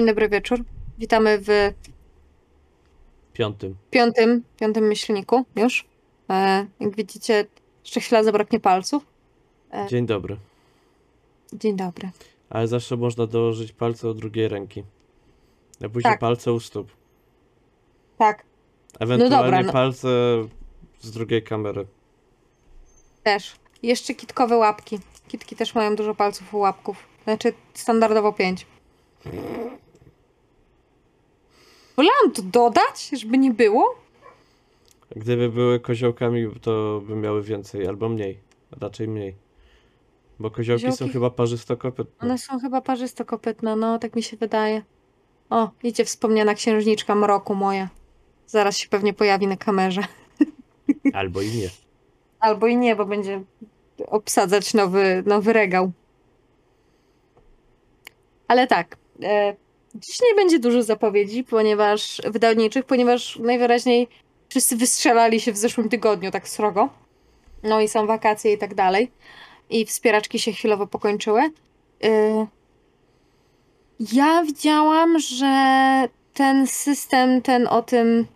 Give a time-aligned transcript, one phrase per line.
[0.00, 0.64] dzień dobry wieczór.
[0.98, 1.48] Witamy w
[3.32, 3.76] Piątym.
[3.90, 5.84] piątym, piątym myślniku już.
[6.30, 7.46] E, jak widzicie,
[7.84, 9.06] jeszcze chwila zabraknie palców.
[9.88, 10.36] Dzień dobry.
[11.52, 12.10] Dzień dobry.
[12.50, 14.84] Ale zawsze można dołożyć palce od drugiej ręki.
[15.84, 16.20] A później Tak.
[16.20, 16.92] palce u stóp.
[18.18, 18.44] Tak,
[19.00, 19.72] Ewentualnie dobra, no.
[19.72, 20.08] palce
[21.00, 21.86] z drugiej kamery.
[23.22, 23.56] też.
[23.82, 24.98] Jeszcze kitkowe łapki.
[25.28, 26.96] Kitki też mają dużo palców u łapków.
[27.24, 28.66] Znaczy standardowo pięć.
[32.00, 33.94] Wolałam to dodać, żeby nie było.
[35.16, 38.38] Gdyby były koziołkami, to by miały więcej albo mniej.
[38.80, 39.34] Raczej mniej.
[40.38, 42.28] Bo koziołki są Koziołki- chyba parzystokopytne.
[42.28, 44.82] One są chyba parzystokopytne, no tak mi się wydaje.
[45.50, 47.88] O, idzie wspomniana księżniczka mroku moja.
[48.46, 50.02] Zaraz się pewnie pojawi na kamerze.
[51.14, 51.68] Albo i nie.
[52.40, 53.42] Albo i nie, bo będzie
[54.06, 55.92] obsadzać nowy, nowy regał.
[58.48, 58.96] Ale tak.
[59.94, 64.08] Dziś nie będzie dużo zapowiedzi, ponieważ wydawniczych, ponieważ najwyraźniej
[64.48, 66.88] wszyscy wystrzelali się w zeszłym tygodniu tak srogo.
[67.62, 69.10] No i są wakacje i tak dalej.
[69.70, 71.40] I wspieraczki się chwilowo pokończyły.
[72.04, 72.46] E,
[74.12, 78.26] ja widziałam, że ten system, ten o tym.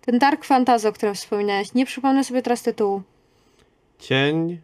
[0.00, 3.02] Ten Dark Fantasy, o którym wspominałeś, nie przypomnę sobie teraz tytułu.
[3.98, 4.60] Cień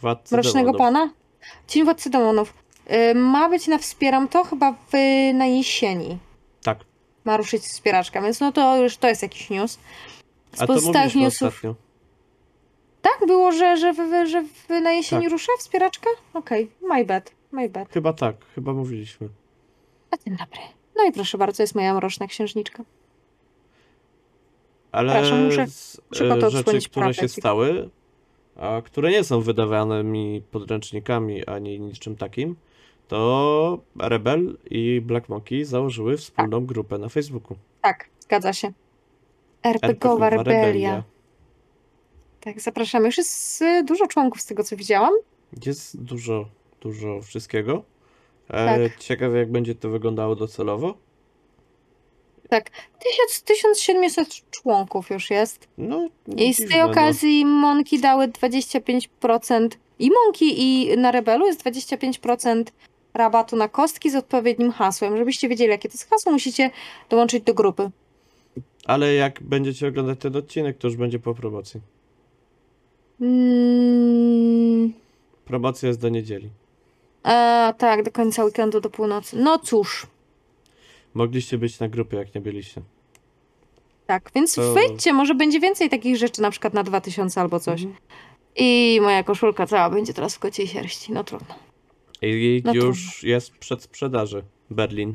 [0.00, 0.78] władcy Mrocznego demonów.
[0.78, 1.10] Pana?
[1.66, 2.54] Cień Władcy Demonów.
[2.92, 4.92] Y, ma być na Wspieram to chyba w,
[5.34, 6.18] na jesieni.
[6.62, 6.78] Tak.
[7.24, 9.78] Ma ruszyć wspieraczka, więc no to już to jest jakiś news.
[10.52, 11.48] Z A to mówiliśmy newsów.
[11.48, 11.74] ostatnio.
[13.02, 15.32] Tak było, że, że, że, że w, na jesieni Tak.
[15.32, 16.10] rusza wspieraczka?
[16.34, 17.88] Okej, my bad, my bad.
[17.92, 19.28] Chyba tak, chyba mówiliśmy.
[20.10, 20.60] A dzień dobry.
[20.96, 22.84] No i proszę bardzo, jest moja mroczna księżniczka.
[24.92, 25.66] Ale Przepraszam, muszę-
[26.10, 27.90] muszę e, rzeczy, które się stały,
[28.56, 32.56] a które nie są wydawanymi podręcznikami ani niczym takim,
[33.10, 37.56] to Rebel i Black Monkey założyły wspólną grupę na Facebooku.
[37.82, 38.72] Tak, zgadza się.
[39.62, 41.02] RPGowa RPGowa rebelia.
[42.40, 43.06] Tak, zapraszamy.
[43.06, 45.14] Już jest y, dużo członków z tego, co widziałam.
[45.66, 46.48] Jest dużo,
[46.80, 47.82] dużo wszystkiego.
[48.48, 48.98] E, Tak.
[48.98, 50.94] Ciekawe, jak będzie to wyglądało docelowo.
[52.98, 55.68] Tysiąc- 1700 członków już jest.
[55.78, 59.68] No, I z tej okazji Monki dały 25%
[59.98, 62.64] i Monki i na Rebelu jest 25%
[63.14, 65.16] rabatu na kostki z odpowiednim hasłem.
[65.16, 66.70] Żebyście wiedzieli, jakie to jest hasło, musicie
[67.08, 67.90] dołączyć do grupy.
[68.84, 71.80] Ale jak będziecie oglądać ten odcinek, to już będzie po promocji.
[73.20, 74.92] Mm,
[75.44, 76.48] Promocja jest do niedzieli.
[77.22, 79.36] a, tak, do końca weekendu, do północy.
[79.36, 80.06] No cóż,
[81.14, 82.82] Mogliście być na grupie, jak nie byliście.
[84.06, 87.82] tak, więc To- wejdźcie, może będzie więcej takich rzeczy, na przykład na 2000 albo coś.
[87.82, 88.00] Mhm.
[88.56, 91.54] I moja koszulka cała będzie teraz w kociej sierści, no trudno.
[92.22, 94.42] I No już jest przed sprzedaży.
[94.70, 95.14] Berlin.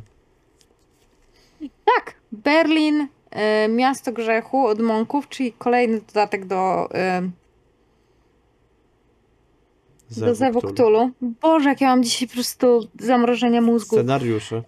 [1.85, 7.21] Tak, Berlin, e, miasto grzechu od Monków, czyli kolejny dodatek do, e,
[10.17, 10.61] do.
[10.73, 11.11] Cthulhu.
[11.21, 13.95] Boże, jak ja mam dzisiaj po prostu zamrożenie mózgu.
[13.95, 14.63] Scenariusze.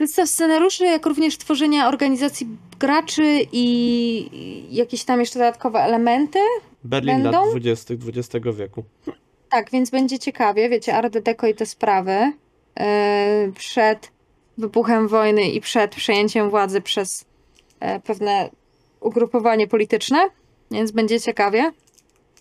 [0.00, 2.46] Zestaw scenariuszy, jak również tworzenia organizacji
[2.78, 3.64] graczy i
[4.32, 6.38] i jakieś tam jeszcze dodatkowe elementy.
[6.84, 7.40] Berlin Będą?
[7.44, 7.94] lat 20.
[7.94, 8.84] XX wieku.
[9.54, 12.32] Tak, więc będzie ciekawie, wiecie, Art Deco i te sprawy
[12.80, 14.12] e, przed
[14.58, 17.24] wybuchem wojny i przed przejęciem władzy przez
[17.80, 18.50] e, pewne
[19.00, 20.18] ugrupowanie polityczne,
[20.70, 21.72] więc będzie ciekawie.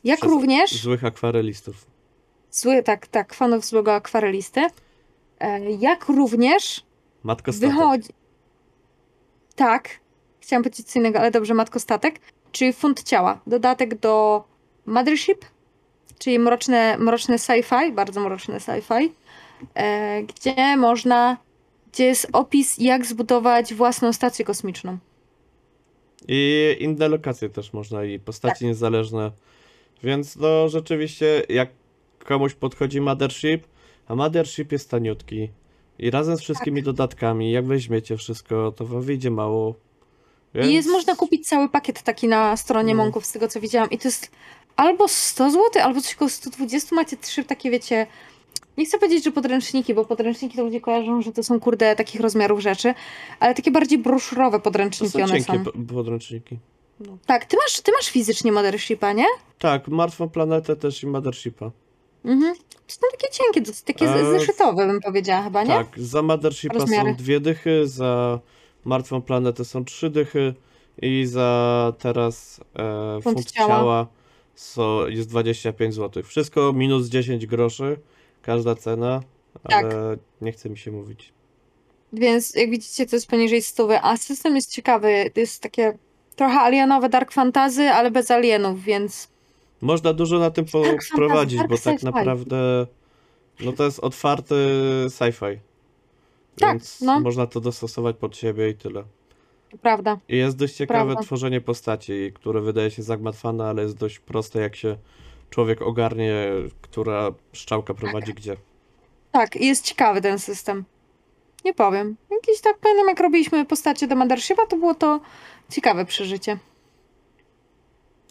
[0.04, 1.86] Jak Przez również Złych akwarelistów.
[2.52, 4.62] zły, tak, tak, fanów złego akwarelisty,
[5.40, 6.86] e, jak również
[7.24, 7.70] Matka statek.
[7.76, 8.10] wychodzi.
[9.56, 9.90] Tak,
[10.40, 12.20] chciałam powiedzieć co innego, ale dobrze, Matko Statek,
[12.52, 13.40] czyli Funt Ciała.
[13.48, 14.44] Dodatek do
[14.86, 15.46] Mothership,
[16.20, 19.10] czyli mroczne, mroczne sci-fi, bardzo mroczne sci-fi,
[19.76, 21.38] e, gdzie można,
[21.94, 24.98] gdzie jest opis, jak zbudować własną stację kosmiczną.
[26.28, 28.62] I inne lokacje też można i postaci Tak.
[28.62, 29.32] niezależne.
[30.04, 31.70] Więc no rzeczywiście jak
[32.26, 33.68] komuś podchodzi Mothership,
[34.08, 35.50] a Mothership jest taniutki
[36.00, 36.86] i razem z wszystkimi Tak.
[36.86, 39.76] dodatkami, jak weźmiecie wszystko, to wam wyjdzie mało.
[40.54, 40.70] Więc...
[40.70, 43.04] I jest można kupić cały pakiet taki na stronie No.
[43.04, 43.90] Monków, z tego co widziałam.
[43.90, 44.32] I to jest
[44.76, 46.96] albo 100 zł, albo coś koło 120.
[46.96, 48.08] Macie trzy takie, wiecie.
[48.78, 52.22] Nie chcę powiedzieć, że podręczniki, bo podręczniki to ludzie kojarzą, że to są kurde takich
[52.22, 52.94] rozmiarów rzeczy,
[53.40, 55.64] ale takie bardziej broszurowe To podręczniki są one są.
[55.64, 56.60] po- podręczniki.
[57.26, 59.26] Tak, ty masz, ty masz fizycznie Mothershipa, nie?
[59.60, 61.72] Tak, Martwą Planetę też i Mothershipa.
[62.26, 62.56] Mhm.
[62.88, 65.70] To są takie cienkie, dosyć takie E, z- zeszytowe bym powiedziała chyba, nie?
[65.70, 67.10] Tak, za Mothershipa Rozmiary.
[67.12, 68.40] są dwie dychy, za
[68.86, 70.54] Martwą Planetę są trzy dychy
[71.02, 73.68] i za teraz e, Funt funt ciała.
[73.68, 74.08] ciała
[74.56, 76.24] so, jest 25 zł.
[76.24, 77.98] Wszystko minus 10 groszy,
[78.42, 79.22] każda cena.
[79.70, 79.86] Tak.
[79.86, 81.34] ale nie chce mi się mówić.
[82.14, 84.00] Więc jak widzicie, to jest poniżej stówy.
[84.02, 85.32] A system jest ciekawy.
[85.36, 85.98] Jest takie
[86.36, 89.28] trochę alienowe dark fantasy, ale bez alienów, więc
[89.82, 90.66] Można dużo na tym
[91.58, 92.88] dark bo tak naprawdę
[93.60, 94.56] no to jest otwarty
[95.10, 95.58] sci-fi.
[96.60, 97.20] Tak, Więc no.
[97.20, 99.04] można to dostosować pod siebie i tyle.
[99.82, 100.18] Prawda.
[100.30, 101.24] I jest dość ciekawe Prawda.
[101.24, 104.98] tworzenie postaci, które wydaje się zagmatwane, ale jest dość proste, jak się
[105.50, 106.48] człowiek ogarnie,
[106.82, 108.58] która szczałka prowadzi gdzie.
[109.32, 110.84] Tak, i jest ciekawy ten system.
[111.66, 112.16] Nie powiem.
[112.32, 115.20] Jakiś tak pamiętam, jak robiliśmy postacie do Mothershipa, to było to
[115.70, 116.58] ciekawe przeżycie.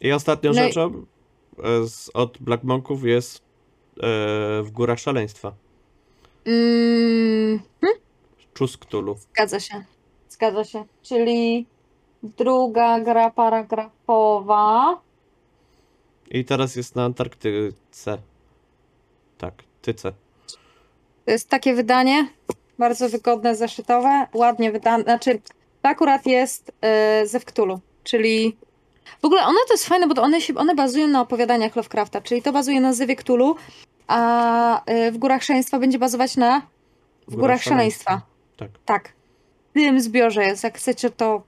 [0.01, 1.05] I ostatnią No rzeczą
[1.65, 3.43] e, z, od Black Monków jest e,
[4.63, 5.53] w Górach Szaleństwa.
[6.47, 7.61] Mm,
[8.55, 9.17] Czus Cthulhu.
[9.33, 9.85] zgadza się.
[10.43, 10.85] Zgadza się.
[11.03, 11.67] Czyli
[12.23, 15.01] druga gra paragrafowa.
[16.31, 18.19] I teraz jest na Antarktyce.
[19.39, 20.13] Tak, Tyce.
[21.25, 22.29] To jest takie wydanie,
[22.79, 25.05] bardzo wygodne, zeszytowe, ładnie wydane.
[25.05, 25.41] Znaczy,
[25.83, 26.73] to akurat jest
[27.21, 28.57] yy, ze Wktulu, czyli
[29.23, 32.43] w ogóle one to jest fajne, bo one, się, one bazują na opowiadaniach Lovecrafta, czyli
[32.43, 33.57] to bazuje na Zywie Cthulhu,
[34.07, 36.63] a y, w Górach Szaleństwa będzie bazować na
[37.29, 38.23] w Górach Szaleństwa.
[38.57, 38.71] Tak.
[38.85, 39.22] Tak.
[39.73, 40.65] Tym zbiorze jest.
[40.65, 41.43] Jak chcecie, to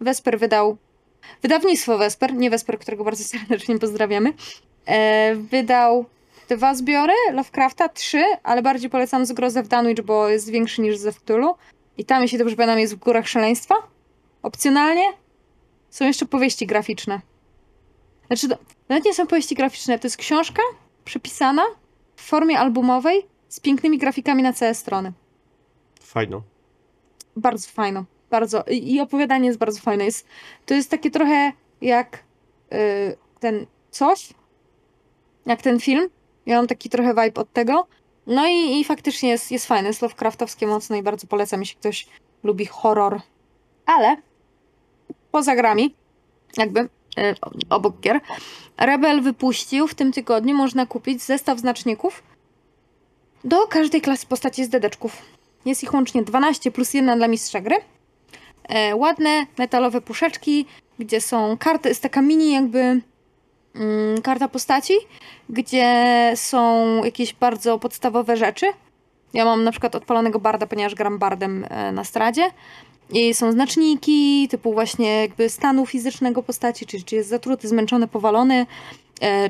[0.00, 0.76] Wesper wydał.
[1.42, 4.32] Wydawnictwo Wesper, nie Wesper, którego bardzo serdecznie pozdrawiamy.
[4.86, 6.04] E, wydał
[6.48, 11.12] dwa zbiory Lovecrafta, trzy, ale bardziej polecam Zgrozę w Dunwich, bo jest większy niż ze
[11.12, 11.54] Cthulhu.
[11.98, 13.74] I tam, jeśli dobrze pamiętam, jest w Górach Szaleństwa.
[14.42, 15.04] Opcjonalnie
[15.90, 17.20] są jeszcze powieści graficzne.
[18.26, 18.58] Znaczy, to,
[18.88, 20.62] nawet nie są powieści graficzne, to jest książka
[21.04, 21.62] przepisana
[22.16, 25.12] w formie albumowej z pięknymi grafikami na całe strony
[26.00, 26.42] Fajno.
[27.40, 28.04] Bardzo fajną.
[28.30, 28.64] Bardzo.
[28.70, 30.04] I opowiadanie jest bardzo fajne.
[30.04, 30.26] Jest,
[30.66, 32.24] to jest takie trochę jak
[32.72, 34.28] y, ten coś,
[35.46, 36.08] jak ten film.
[36.46, 37.86] Ja mam taki trochę vibe od tego.
[38.26, 39.88] No i, i faktycznie jest, jest fajne.
[39.88, 42.06] Jest Lovecraftowskie mocno i bardzo polecam, jeśli ktoś
[42.44, 43.20] lubi horror.
[43.86, 44.16] Ale
[45.32, 45.94] poza grami,
[46.56, 46.88] jakby y,
[47.70, 48.20] obok gier,
[48.76, 52.22] Rebel wypuścił w tym tygodniu, można kupić zestaw znaczników
[53.44, 55.22] do każdej klasy postaci z dedeczków.
[55.68, 57.76] Jest ich łącznie 12 plus jedna dla mistrza gry.
[58.68, 60.66] E, ładne metalowe puszeczki,
[60.98, 62.78] gdzie są karty, jest taka mini jakby
[63.74, 64.94] mm, karta postaci,
[65.48, 68.66] gdzie są jakieś bardzo podstawowe rzeczy.
[69.34, 72.50] Ja mam na przykład odpalonego barda, ponieważ gram bardem e, na stradzie.
[73.10, 78.66] I są znaczniki typu właśnie jakby stanu fizycznego postaci, czy, czy jest zatruty, zmęczony, powalony,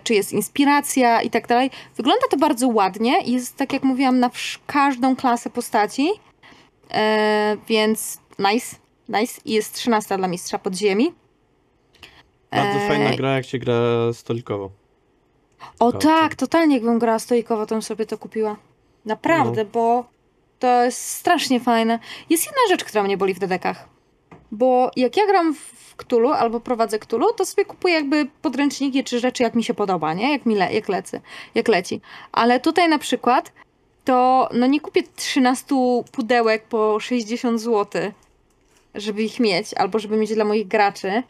[0.05, 1.71] czy jest inspiracja i tak dalej.
[1.97, 4.31] Wygląda to bardzo ładnie i jest, tak jak mówiłam, na
[4.67, 6.09] każdą klasę postaci,
[6.91, 8.77] e, więc nice,
[9.09, 9.41] nice.
[9.45, 11.13] I jest 13 dla mistrza podziemi.
[12.51, 13.75] Bardzo E, fajna gra, jak się gra
[14.13, 14.71] stolikowo.
[15.79, 18.57] O tak, totalnie jakbym grała stoikowo, to bym sobie to kupiła.
[19.05, 19.71] Naprawdę, No.
[19.73, 20.05] bo
[20.59, 21.99] to jest strasznie fajne.
[22.31, 23.89] Jest jedna rzecz, która mnie boli w dedekach.
[24.53, 29.19] Bo jak ja gram w Cthulhu albo prowadzę Cthulhu, to sobie kupuję jakby podręczniki czy
[29.21, 30.33] rzeczy, jak mi się podoba, nie?
[30.33, 31.21] Jak mi le- jak lecy,
[31.55, 32.01] jak leci.
[32.33, 33.53] Ale tutaj na przykład
[34.05, 35.75] to no nie kupię 13
[36.13, 38.03] pudełek po 60 zł,
[38.95, 41.23] żeby ich mieć, albo żeby mieć dla moich graczy.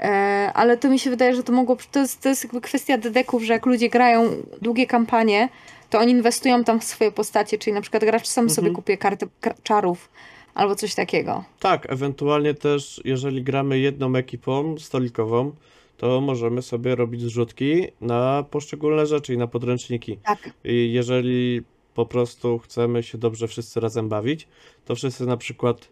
[0.00, 1.76] E, ale to mi się wydaje, że to mogło.
[1.92, 4.30] To jest, to jest jakby kwestia dedeków, że jak ludzie grają
[4.62, 5.48] długie kampanie,
[5.90, 8.74] to oni inwestują tam w swoje postacie, czyli na przykład gracz sam sobie Mhm.
[8.76, 10.08] kupuje karty kar- czarów
[10.54, 11.44] albo coś takiego.
[11.60, 15.52] Tak, ewentualnie też, jeżeli gramy jedną ekipą stolikową,
[15.96, 20.18] to możemy sobie robić zrzutki na poszczególne rzeczy i na podręczniki.
[20.24, 20.50] Tak.
[20.64, 21.62] I jeżeli
[21.94, 24.48] po prostu chcemy się dobrze wszyscy razem bawić,
[24.84, 25.88] to wszyscy na przykład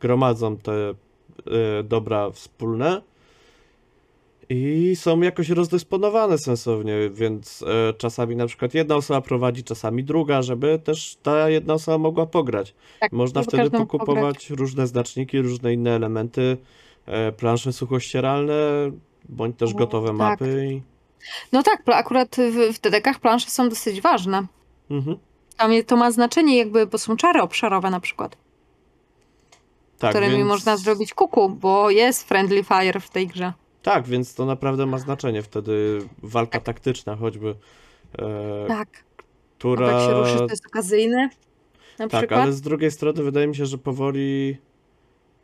[0.00, 0.94] gromadzą te e,
[1.82, 3.02] dobra wspólne
[4.52, 10.42] i są jakoś rozdysponowane sensownie, więc e, czasami na przykład jedna osoba prowadzi, czasami druga,
[10.42, 12.74] żeby też ta jedna osoba mogła pograć.
[13.00, 13.90] tak Można wtedy mógł pograć.
[13.90, 16.56] pokupować różne znaczniki, różne inne elementy,
[17.06, 18.54] e, plansze suchościeralne,
[19.28, 20.16] bądź też gotowe tak.
[20.16, 20.66] mapy.
[20.70, 20.82] I...
[21.52, 24.46] No tak, akurat w, w dedekach plansze są dosyć ważne.
[24.90, 25.16] Mhm.
[25.56, 28.36] Tam to ma znaczenie jakby, bo są czary obszarowe na przykład,
[29.98, 30.48] Tak, którymi więc...
[30.48, 33.52] można zrobić kuku, bo jest friendly fire w tej grze.
[33.82, 37.54] Tak, więc to naprawdę ma znaczenie wtedy walka taktyczna choćby,
[38.18, 39.04] e, Tak.
[39.18, 39.22] A
[39.64, 39.86] która...
[39.90, 41.28] tak się ruszy, to jest okazyjny.
[41.98, 42.40] Na Tak, przykład.
[42.40, 44.56] ale z drugiej strony wydaje mi się, że powoli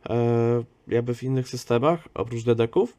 [0.09, 2.97] e, jakby w innych systemach, oprócz dedeków,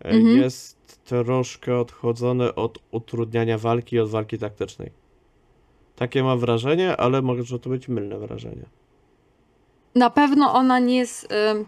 [0.00, 0.36] e, Mhm.
[0.36, 4.90] jest troszkę odchodzone od utrudniania walki i od walki taktycznej.
[5.96, 8.64] Takie mam wrażenie, ale może to być mylne wrażenie.
[9.94, 11.28] Na pewno ona nie jest.
[11.50, 11.66] ym,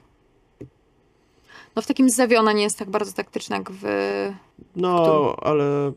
[1.77, 3.83] No w takim zestawie ona nie jest tak bardzo taktyczna jak w.
[4.77, 5.93] No, ale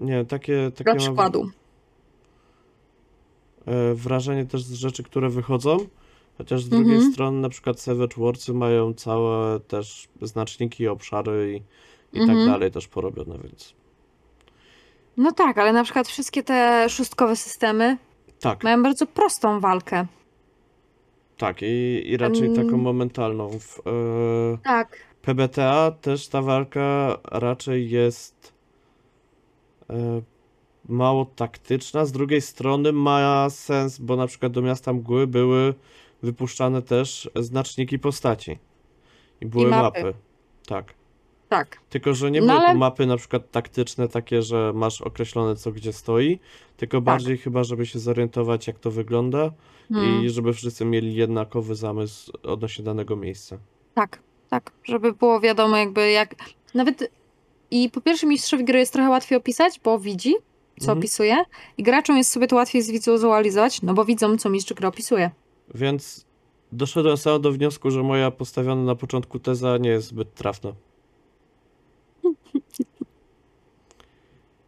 [0.00, 1.50] nie, takie, takie Dla przykładu.
[3.66, 5.76] e, wrażenie też z rzeczy, które wychodzą,
[6.38, 7.12] chociaż z drugiej Mhm.
[7.12, 11.62] strony na przykład Savage Worldsy mają całe też znaczniki, obszary
[12.12, 12.38] i, i Mhm.
[12.38, 13.74] tak dalej też porobione, więc
[15.16, 17.96] No tak, ale na przykład wszystkie te szóstkowe systemy
[18.40, 20.06] tak, mają bardzo prostą walkę.
[21.40, 22.54] Tak i, i raczej Em.
[22.54, 23.58] taką momentalną.
[23.58, 24.96] W e, Tak.
[25.22, 28.52] PBTA też ta walka raczej jest
[29.90, 30.22] e,
[30.88, 32.04] mało taktyczna.
[32.04, 35.74] Z drugiej strony ma sens, bo na przykład do miasta mgły były
[36.22, 38.58] wypuszczane też znaczniki postaci.
[39.40, 40.02] I były mapy.
[40.02, 40.18] mapy.
[40.66, 40.94] Tak.
[41.50, 41.80] Tak.
[41.90, 45.56] Tylko, że nie No były to ale- mapy na przykład taktyczne, takie, że masz określone
[45.56, 46.38] co gdzie stoi,
[46.76, 47.04] tylko Tak.
[47.04, 49.50] bardziej chyba, żeby się zorientować, jak to wygląda
[49.92, 50.24] Hmm.
[50.24, 53.58] i żeby wszyscy mieli jednakowy zamysł odnośnie danego miejsca.
[53.94, 54.18] Tak,
[54.50, 56.34] tak, żeby było wiadomo jakby jak...
[56.74, 57.10] Nawet
[57.70, 60.34] i po pierwsze mistrzowi gry jest trochę łatwiej opisać, bo widzi,
[60.78, 60.98] co Mhm.
[60.98, 61.36] opisuje
[61.78, 65.30] i graczom jest sobie to łatwiej zwizualizować, no bo widzą, co mistrz gry opisuje.
[65.74, 66.24] Więc
[66.72, 70.72] doszedłem sam do wniosku, że moja postawiona na początku teza nie jest zbyt trafna.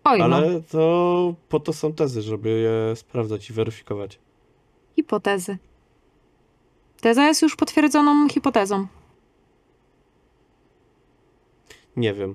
[0.05, 4.19] Oj, no, Ale to po to są tezy, żeby je sprawdzać i weryfikować.
[4.97, 5.59] hipotezy.
[7.01, 8.87] Teza jest już potwierdzoną hipotezą.
[11.97, 12.35] Nie wiem.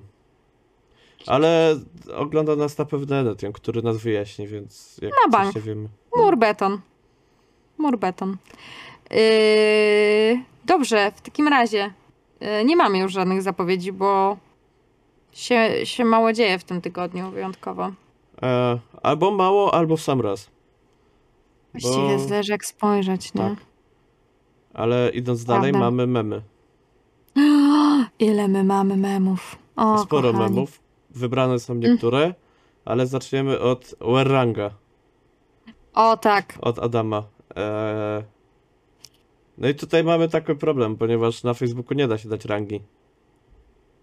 [1.26, 1.76] Ale
[2.16, 5.54] ogląda nas na pewno Enetian, który nas wyjaśni, więc jak Na bank.
[5.54, 5.88] się wiemy.
[6.16, 6.80] Mur beton.
[7.78, 8.36] Mur beton.
[9.10, 9.16] Yy,
[10.64, 11.92] dobrze, w takim razie
[12.40, 14.36] yy, nie mamy już żadnych zapowiedzi, bo
[15.32, 17.90] się, się mało dzieje w tym tygodniu wyjątkowo.
[18.42, 20.50] E, albo mało, albo w sam raz.
[21.72, 23.40] Właściwie Bo- zależy jak spojrzeć, nie?
[23.42, 23.58] Tak.
[24.74, 25.90] Ale idąc dalej, Prawda.
[25.90, 26.42] mamy memy.
[28.18, 29.56] Ile my mamy memów.
[29.76, 30.54] O, Sporo kochani.
[30.54, 30.80] memów.
[31.10, 32.34] Wybrane są niektóre,
[32.84, 34.70] ale zaczniemy od Werranga,
[35.94, 36.58] O tak.
[36.60, 37.22] od Adama.
[37.56, 38.22] E,
[39.58, 42.80] no i tutaj mamy taki problem, ponieważ na Facebooku nie da się dać rangi.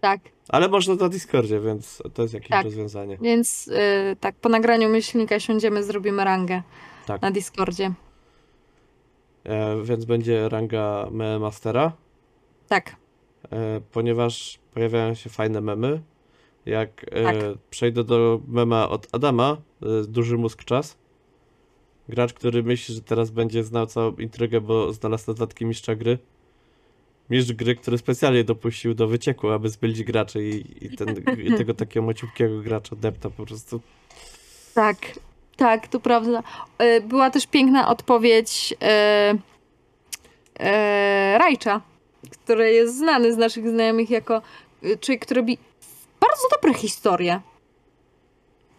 [0.00, 0.20] Tak.
[0.48, 2.64] Ale można na Discordzie, więc to jest jakieś Tak.
[2.64, 3.18] rozwiązanie.
[3.20, 3.76] Więc yy,
[4.20, 6.62] tak, po nagraniu myślnika siądziemy, zrobimy rangę
[7.06, 7.22] Tak.
[7.22, 7.92] na Discordzie.
[9.44, 11.92] E, więc będzie ranga meme mastera,
[12.68, 12.96] Tak.
[13.52, 16.02] e, ponieważ pojawiają się fajne memy.
[16.66, 17.36] Jak e, Tak.
[17.70, 20.98] przejdę do mema od Adama, e, duży mózg czas.
[22.08, 26.18] Gracz, który myśli, że teraz będzie znał całą intrygę, bo znalazł notatki mistrza gry.
[27.30, 31.74] Mistrz gry, który specjalnie dopuścił do wycieku, aby zbylić graczy i, i, ten, i tego
[31.84, 33.80] takiego maciupkiego gracza depta po prostu.
[34.74, 34.96] Tak,
[35.56, 36.42] tak, to prawda.
[36.78, 39.34] E, Była też piękna odpowiedź e,
[40.60, 41.80] e, Rajcza,
[42.30, 44.42] który jest znany z naszych znajomych jako
[45.00, 45.58] człowiek, który robi
[46.20, 47.40] bardzo dobre historie.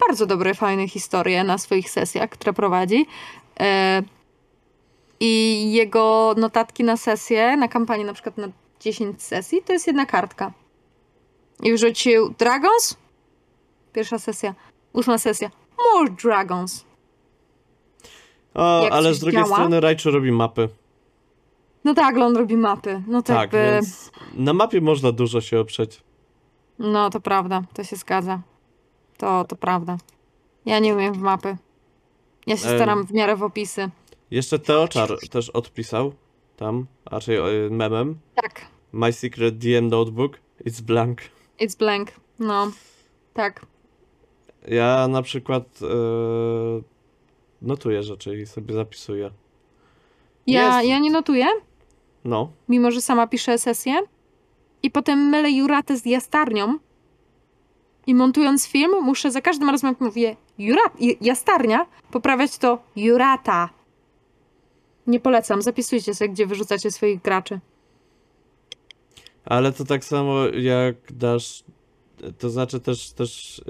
[0.08, 3.06] Bardzo dobre, fajne historie na swoich sesjach, które prowadzi.
[3.60, 4.04] E,
[5.20, 8.48] I jego notatki na sesję, na kampanię na przykład na
[8.80, 10.52] 10 sesji, to jest jedna kartka.
[11.64, 12.98] I wrzucił Dragons.
[13.94, 14.56] Pierwsza sesja.
[14.94, 15.52] Ósma sesja.
[15.94, 16.86] More Dragons.
[18.54, 19.56] O, Jak ale z drugiej działa?
[19.56, 20.70] strony Raichu robi mapy.
[21.84, 23.02] No tak, ale on robi mapy.
[23.08, 23.72] No to Tak, jakby...
[23.74, 26.02] więc na mapie można dużo się oprzeć.
[26.80, 28.40] No to prawda, to się zgadza.
[29.18, 29.98] To, to prawda.
[30.66, 31.58] Ja nie umiem w mapy.
[32.48, 33.90] Ja się staram w miarę w opisy.
[34.32, 36.14] Jeszcze Teoczar też odpisał
[36.58, 38.20] tam, raczej e, memem.
[38.36, 38.62] Tak,
[38.94, 41.22] My secret DM notebook, it's blank.
[41.60, 42.12] it's blank.
[42.40, 42.72] No,
[43.34, 43.66] tak.
[44.68, 45.86] Ja na przykład e,
[47.62, 49.32] notuję rzeczy i sobie zapisuję.
[50.48, 50.90] Ja, Jest.
[50.90, 51.46] ja nie notuję,
[52.26, 54.02] No, mimo że sama piszę sesję.
[54.84, 56.78] I potem mylę Juratę z jastarnią.
[58.08, 63.70] I montując film, muszę za każdym razem, jak mówię Jurat, jastarnia, poprawiać to Jurata.
[65.08, 67.60] Nie polecam, zapisujcie sobie, gdzie wyrzucacie swoich graczy.
[69.46, 71.64] ale to tak samo jak dasz,
[72.40, 73.62] to znaczy też, też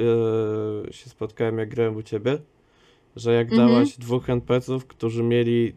[0.90, 2.38] e, się spotkałem jak grałem u ciebie,
[3.16, 3.68] że jak Mhm.
[3.70, 5.76] dałaś dwóch NPC-ów, którzy mieli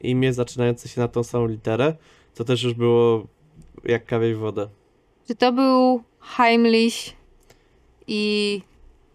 [0.00, 1.96] imię zaczynające się na tą samą literę,
[2.34, 3.26] to też już było
[3.84, 4.68] jak kawie w wodę.
[5.28, 6.94] Czy to był Heimlich
[8.06, 8.60] i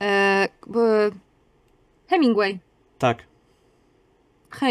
[0.01, 1.11] e, b-
[2.07, 2.59] Hemingway?
[2.97, 3.23] Tak,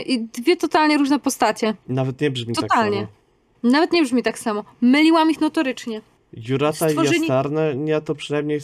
[0.06, 1.74] I dwie totalnie różne postacie.
[1.88, 3.00] nawet nie brzmi Totalnie.
[3.00, 3.72] tak samo.
[3.72, 4.64] Nawet nie brzmi tak samo.
[4.80, 6.00] Myliłam ich notorycznie.
[6.32, 8.60] Jurata i Jastarne, ja to przynajmniej.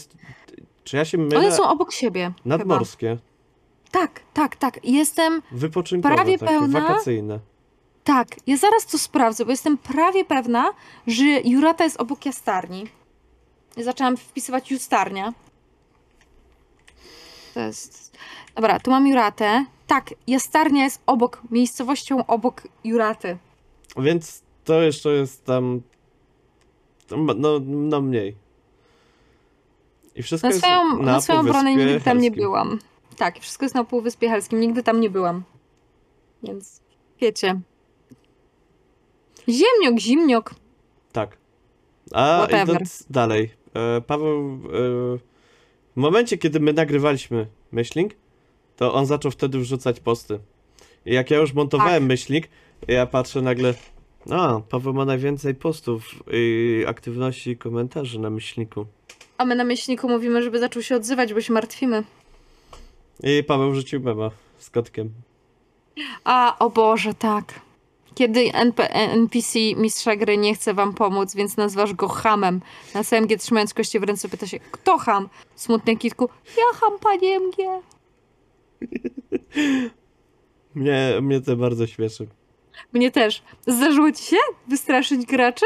[0.83, 1.39] Czy ja się mylę?
[1.39, 2.31] One są obok siebie.
[2.43, 2.57] Chyba.
[2.57, 3.17] Nadmorskie,
[3.91, 4.79] Tak, tak, tak.
[4.85, 5.41] Jestem.
[5.51, 6.81] wypoczynkowe, Prawie takie pełna.
[6.81, 7.39] wakacyjne.
[8.03, 10.71] Tak, ja zaraz to sprawdzę, bo jestem prawie pewna,
[11.07, 12.87] że Jurata jest obok jastarni.
[13.77, 15.33] I zaczęłam wpisywać justarnia.
[17.53, 18.17] To jest.
[18.55, 19.65] Dobra, tu mam Juratę.
[19.87, 23.37] Tak, Jastarnia jest obok, miejscowością obok Juraty.
[23.97, 25.81] Więc to jeszcze jest tam.
[27.37, 28.35] No, no mniej.
[30.15, 32.79] I wszystko Na jest swoją, na, na swoją obronę nigdy tam nie byłam.
[33.17, 35.43] Tak, wszystko jest na Półwyspie Helskim, nigdy tam nie byłam.
[36.43, 36.81] Więc
[37.21, 37.59] wiecie.
[39.49, 40.55] Ziemniok, zimniok.
[41.11, 41.37] Tak.
[42.13, 42.75] A Whatever.
[42.75, 43.51] idąc dalej.
[43.73, 44.59] E, Paweł, e,
[45.93, 48.15] w momencie, kiedy my nagrywaliśmy myślnik,
[48.77, 50.39] to on zaczął wtedy wrzucać posty.
[51.05, 52.07] I jak ja już montowałem Tak.
[52.07, 52.49] myślnik,
[52.87, 53.73] ja patrzę nagle.
[54.31, 58.85] A, Paweł ma najwięcej postów i aktywności i komentarzy na myślniku.
[59.37, 62.03] A my na myślniku mówimy, żeby zaczął się odzywać, bo się martwimy.
[63.23, 65.09] I Paweł wrzucił mema z kotkiem.
[66.23, 67.59] A, o Boże, tak.
[68.15, 72.61] Kiedy NP, NPC mistrza gry nie chce wam pomóc, więc nazwasz go hamem.
[72.93, 75.29] Na SMG trzymając kości w ręce pyta się, kto ham?
[75.55, 77.57] Smutny kitku, ja ham, panie MG.
[80.75, 82.27] Mnie, mnie to bardzo śmieszy.
[82.93, 83.43] Mnie też.
[83.67, 84.37] Zdarzyło ci się
[84.67, 85.65] wystraszyć graczy?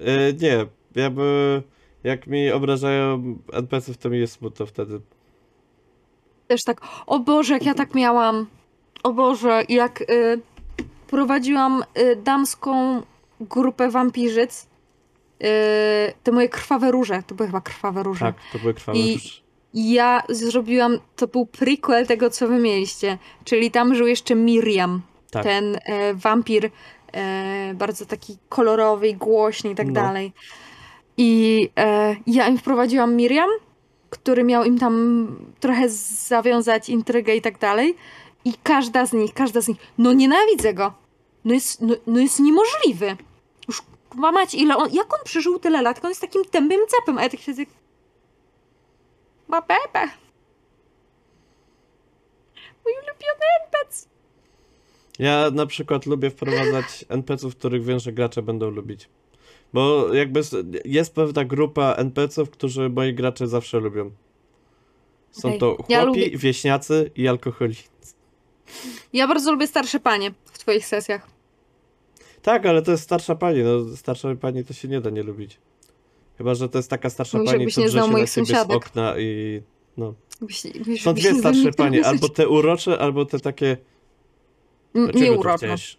[0.00, 1.62] E, nie, ja by.
[2.04, 5.00] Jak mi obrażają NPC-ów, to mi jest smutno wtedy.
[6.48, 8.46] Też tak, o Boże, jak ja tak miałam.
[9.02, 10.40] O Boże, jak y,
[11.06, 13.02] prowadziłam y, damską
[13.40, 14.62] grupę wampirzyc,
[15.42, 15.46] y,
[16.22, 18.20] te moje krwawe róże, to były chyba krwawe róże.
[18.24, 19.42] Tak, to były krwawe I- już.
[19.74, 23.18] Ja zrobiłam, to był prequel tego, co wy mieliście.
[23.44, 25.42] Czyli tam żył jeszcze Miriam, Tak.
[25.42, 26.70] ten e, wampir,
[27.12, 29.92] e, bardzo taki kolorowy i głośny i tak No.
[29.92, 30.32] dalej.
[31.16, 33.50] I e, ja im wprowadziłam Miriam,
[34.10, 35.26] który miał im tam
[35.60, 35.88] trochę
[36.28, 37.94] zawiązać intrygę i tak dalej.
[38.44, 40.92] I każda z nich, każda z nich, no nienawidzę go.
[41.44, 43.16] No jest, no, no jest niemożliwy.
[43.68, 43.82] Już
[44.14, 47.28] mać, ile on, jak on przeżył tyle lat, on jest takim tępym cepem, a ja
[47.28, 47.62] tak siedzę,
[49.50, 50.06] ma bebe.
[52.84, 54.08] Mój ulubiony NPC.
[55.18, 59.08] Ja na przykład lubię wprowadzać NPC-ów, których wiem, że gracze będą lubić.
[59.72, 60.40] Bo jakby
[60.84, 64.10] jest pewna grupa NPC-ów, którzy moi gracze zawsze lubią.
[65.30, 65.60] Są Okej.
[65.60, 67.88] to chłopi, Ja lubię- wieśniacy i alkoholicy.
[69.12, 71.26] Ja bardzo lubię starsze panie w twoich sesjach.
[72.42, 73.62] Tak, ale to jest starsza pani.
[73.62, 75.58] No, starsza pani to się nie da nie lubić.
[76.40, 78.46] Chyba, że to jest taka starsza Mówisz, pani, co nie drze znał się na ciebie
[78.64, 79.62] z okna i...
[79.96, 80.14] No.
[80.40, 83.70] Byś, byś, Są dwie ze starsze panie, albo te urocze, albo te takie...
[83.70, 83.76] M-
[84.94, 85.56] "Dlaczego to Nieurocze.
[85.58, 85.98] chciałeś?"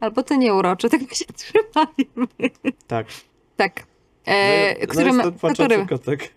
[0.00, 2.08] Albo te nieurocze, tak się trzymali.
[2.86, 3.06] Tak.
[3.56, 3.86] Tak.
[4.26, 5.86] No, E, no którym, jest ten płaczący którym?
[5.86, 6.32] kotek.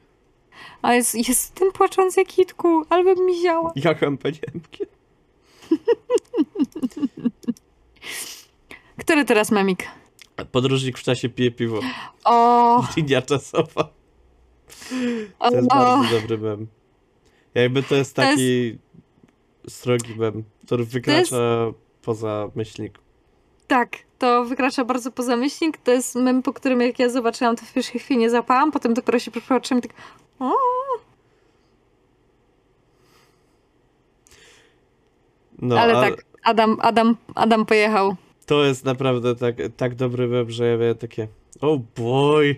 [0.82, 3.72] A jest, jest ten płaczący kitku, albo mi ziała.
[3.76, 4.88] Jachem paniemkiem.
[8.98, 9.84] Który teraz memik?
[10.52, 11.80] Podróżnik w czasie pije piwo.
[12.26, 13.90] O, Linia czasowa.
[15.40, 15.76] o, To jest o.
[15.76, 16.68] bardzo dobry mem.
[17.56, 18.78] Jakby to jest To jest- taki
[19.70, 21.38] srogi mem, który wykracza
[22.02, 23.00] poza myślnik.
[23.68, 25.78] Tak, to wykracza bardzo poza myślnik.
[25.78, 28.94] To jest mem, po którym jak ja zobaczyłam, to w pierwszej chwili nie zapałam, potem
[28.94, 29.94] dopiero się przepatrzyłam i tak
[30.40, 30.52] o,
[35.60, 38.16] No, ale a tak, Adam, Adam, Adam pojechał.
[38.46, 41.28] To jest naprawdę tak, tak dobry mem, że ja miałem takie
[41.62, 42.56] oh boy.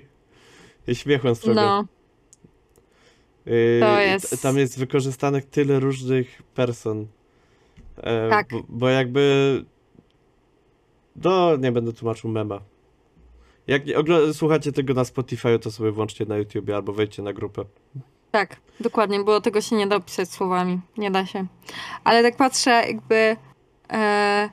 [0.87, 1.61] I śmiechłem strogo.
[1.61, 1.85] No,
[3.45, 7.07] Yy, to jest- Tam jest wykorzystanych tyle różnych person.
[7.97, 8.47] E, Tak.
[8.51, 9.63] Bo, bo jakby.
[11.23, 12.59] No, nie będę tłumaczył mema.
[13.67, 13.81] Jak
[14.33, 17.65] słuchacie tego na Spotify, to sobie włączcie na YouTube albo wejdźcie na grupę.
[18.31, 20.79] tak, dokładnie, bo tego się nie da opisać słowami.
[20.97, 21.45] Nie da się.
[22.03, 23.35] Ale tak patrzę, jakby,
[23.91, 24.49] e,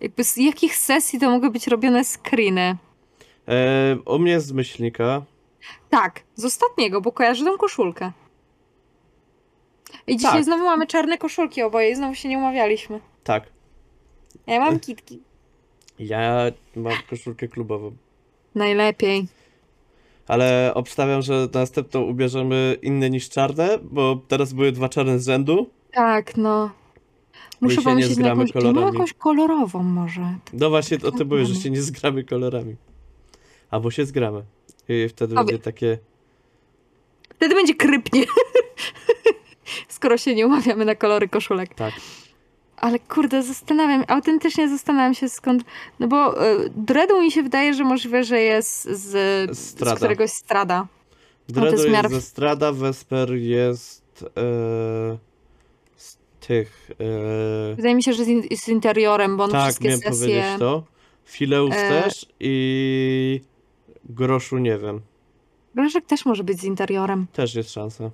[0.00, 2.76] jakby z jakich sesji to mogły być robione screeny.
[3.48, 5.22] E, u mnie z myślnika.
[5.90, 8.12] Tak, z ostatniego, bo kojarzę tą koszulkę.
[10.06, 10.44] I dzisiaj Tak.
[10.44, 13.00] znowu mamy czarne koszulki oboje i znowu się nie umawialiśmy.
[13.24, 13.44] Tak.
[14.46, 15.20] Ja mam kitki.
[15.98, 16.44] Ja
[16.76, 17.92] mam koszulkę klubową.
[18.54, 19.26] Najlepiej.
[20.28, 25.70] Ale obstawiam, że następną ubierzemy inne niż czarne, bo teraz były dwa czarne z rzędu.
[25.92, 26.70] Tak, no.
[27.60, 28.92] Muszę się nie zgramy jakąś, ja mam kolorami.
[28.98, 30.34] jakąś kolorową może.
[30.52, 32.76] No właśnie o tym mówię, że się nie zgramy kolorami.
[33.70, 34.42] Albo się zgramy.
[34.88, 35.98] I wtedy Obie- będzie takie.
[37.36, 38.24] Wtedy będzie krypnie.
[39.88, 41.74] Skoro się nie umawiamy na kolory koszulek.
[41.74, 41.94] Tak.
[42.76, 45.64] Ale kurde, zastanawiam, autentycznie zastanawiam się skąd,
[46.00, 49.00] no bo y, Dredu mi się wydaje, że możliwe, że jest z,
[49.56, 49.96] z Strada.
[49.96, 50.86] któregoś strada.
[51.48, 55.18] Dredu jest jest, w miarę- ze Strada, Vesper jest e, z
[56.48, 56.90] tych.
[57.72, 60.18] E, Wydaje mi się, że z, in, z interiorem, bo on tak, wszystkie miałem sesje...
[60.18, 60.84] powiedzieć to.
[61.24, 63.40] Fileus e, też i
[64.04, 65.00] Groszu nie wiem.
[65.74, 67.26] Groszek też może być z interiorem.
[67.32, 68.10] Też jest szansa.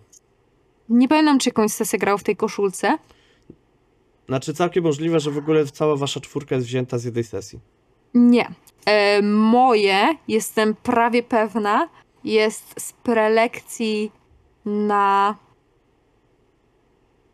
[0.88, 2.98] Nie pamiętam, czy jakąś sesję grał w tej koszulce.
[4.28, 7.60] Znaczy całkiem możliwe, że w ogóle cała wasza czwórka jest wzięta z jednej sesji.
[8.14, 8.54] Nie.
[8.86, 11.88] E, moje, jestem prawie pewna,
[12.24, 14.12] jest z prelekcji
[14.64, 15.36] na.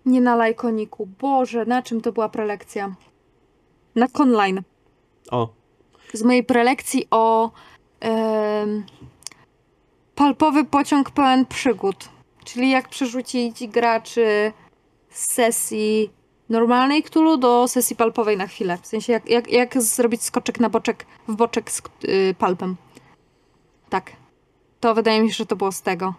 [0.06, 1.06] Nie na lajkoniku.
[1.06, 2.94] Boże, na czym to była prelekcja?
[3.94, 4.62] Na Conline.
[5.30, 5.48] O,
[6.14, 7.50] Z mojej prelekcji o.
[8.00, 8.84] em,
[10.14, 12.08] palpowy pociąg pełen przygód.
[12.44, 14.52] Czyli jak przerzucić graczy
[15.10, 16.10] z sesji
[16.48, 18.78] normalnej Cthulhu do sesji palpowej na chwilę.
[18.82, 22.76] W sensie jak, jak, jak zrobić skoczek na boczek, w boczek z y, palpem.
[23.88, 24.12] Tak.
[24.80, 26.14] To wydaje mi się, że to było z tego.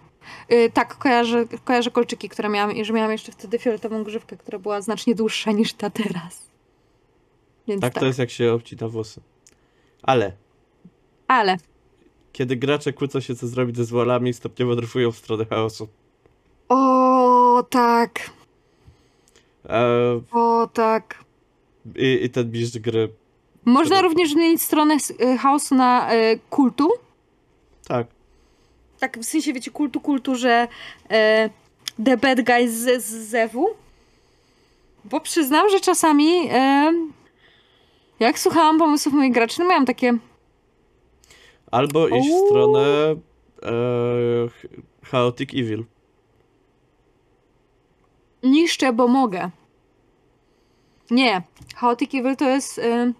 [0.52, 4.60] Y, tak, kojarzę, kojarzę kolczyki, które miałam i że miałam jeszcze wtedy fioletową grzywkę, która
[4.60, 6.48] była znacznie dłuższa niż ta teraz.
[7.68, 8.02] Więc tak tak.
[8.02, 9.22] to jest jak się obcina włosy.
[10.04, 10.32] Ale
[11.28, 11.58] Ale
[12.34, 15.88] kiedy gracze kłócą się co zrobić ze zwolami, stopniowo dryfują w stronę chaosu.
[16.70, 18.30] O, tak.
[19.70, 21.24] E, O, tak.
[21.96, 23.10] i, I ten mistrz gry.
[23.66, 26.90] Można Wtedy- również zmienić stronę y, chaosu na y, kultu.
[27.88, 28.08] Tak.
[29.02, 30.68] Tak, w sensie, wiecie, kultu, kultu, że
[31.10, 31.50] e,
[32.06, 33.70] the bad guy z, z Zewu.
[35.06, 36.94] Bo przyznam, że czasami e,
[38.20, 40.18] jak słuchałam pomysłów moich graczy, no miałam takie
[41.72, 43.16] Albo iść w stronę
[43.64, 43.72] e,
[44.50, 44.66] ch-
[45.04, 45.86] Chaotic Evil.
[48.44, 49.50] niszczę, bo mogę.
[51.12, 51.42] Nie.
[51.76, 52.78] Chaotic Evil to jest...
[52.78, 53.14] Y...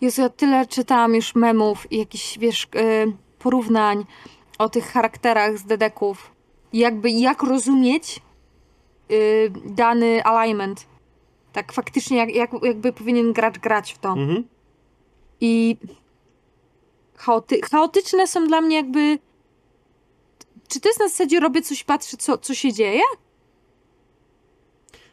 [0.00, 4.04] Jezu, ja tyle czytałam już memów i jakichś, wiesz, y, porównań
[4.58, 6.32] o tych charakterach z dedeków.
[6.72, 8.20] Jakby, jak rozumieć
[9.10, 10.86] y, dany alignment.
[11.52, 14.08] Tak faktycznie, jak, jak, jakby powinien gracz grać w to.
[14.08, 14.48] Mhm.
[15.40, 15.76] I
[17.14, 19.18] chaoty, chaotyczne są dla mnie jakby...
[20.68, 23.02] Czy to jest na zasadzie robię coś, patrzę, co, co się dzieje?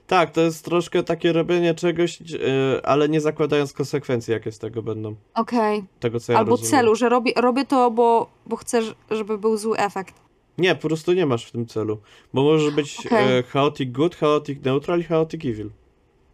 [0.07, 2.25] Tak, to jest troszkę takie robienie czegoś, e,
[2.85, 5.15] ale nie zakładając konsekwencji, jakie z tego będą.
[5.33, 5.83] Okej.
[5.99, 6.71] Tego, co ja Albo rozumiem.
[6.71, 10.15] celu, że robię, robię to, bo, bo chcę, żeby był zły efekt.
[10.57, 11.97] Nie, po prostu nie masz w tym celu.
[12.33, 15.69] Bo może być e, Chaotic Good, Chaotic Neutral i Chaotic Evil.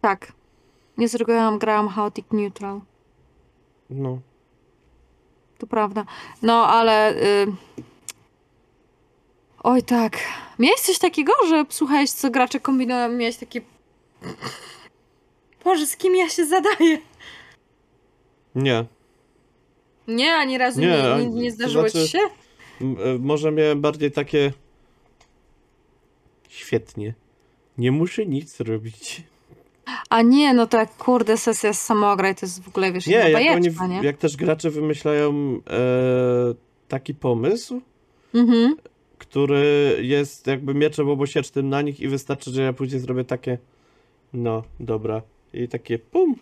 [0.00, 0.32] Tak.
[0.98, 2.80] Nie zrobiłam, grałam Chaotic Neutral.
[3.90, 4.18] No.
[5.58, 6.04] To prawda.
[6.42, 7.14] No, ale...
[7.22, 7.46] Y...
[9.62, 10.18] Oj tak.
[10.58, 13.60] Miałeś coś takiego, że słuchałeś, co gracze kombinują, miałeś takie...
[15.64, 16.98] Boże, z kim ja się zadaję?
[18.54, 18.84] Nie.
[20.08, 20.86] Nie, ani razu Nie,
[21.18, 22.18] nie, nie, nie zdarzyło znaczy- ci się?
[22.80, 24.52] E, Może miałem bardziej takie.
[26.48, 27.14] Świetnie.
[27.78, 29.22] Nie muszę nic robić.
[30.10, 33.14] A nie, no to jak kurde sesja z samograj, to jest w ogóle, wiesz, Nie,
[33.14, 34.00] jak, oni, bajeczka, nie?
[34.02, 35.80] jak też gracze wymyślają e,
[36.88, 37.80] taki pomysł,
[38.34, 38.76] Mhm.
[39.22, 43.58] Który jest jakby mieczem obosiecznym na nich i wystarczy, że ja później zrobię takie
[44.32, 45.22] no, dobra.
[45.52, 46.36] I takie pum.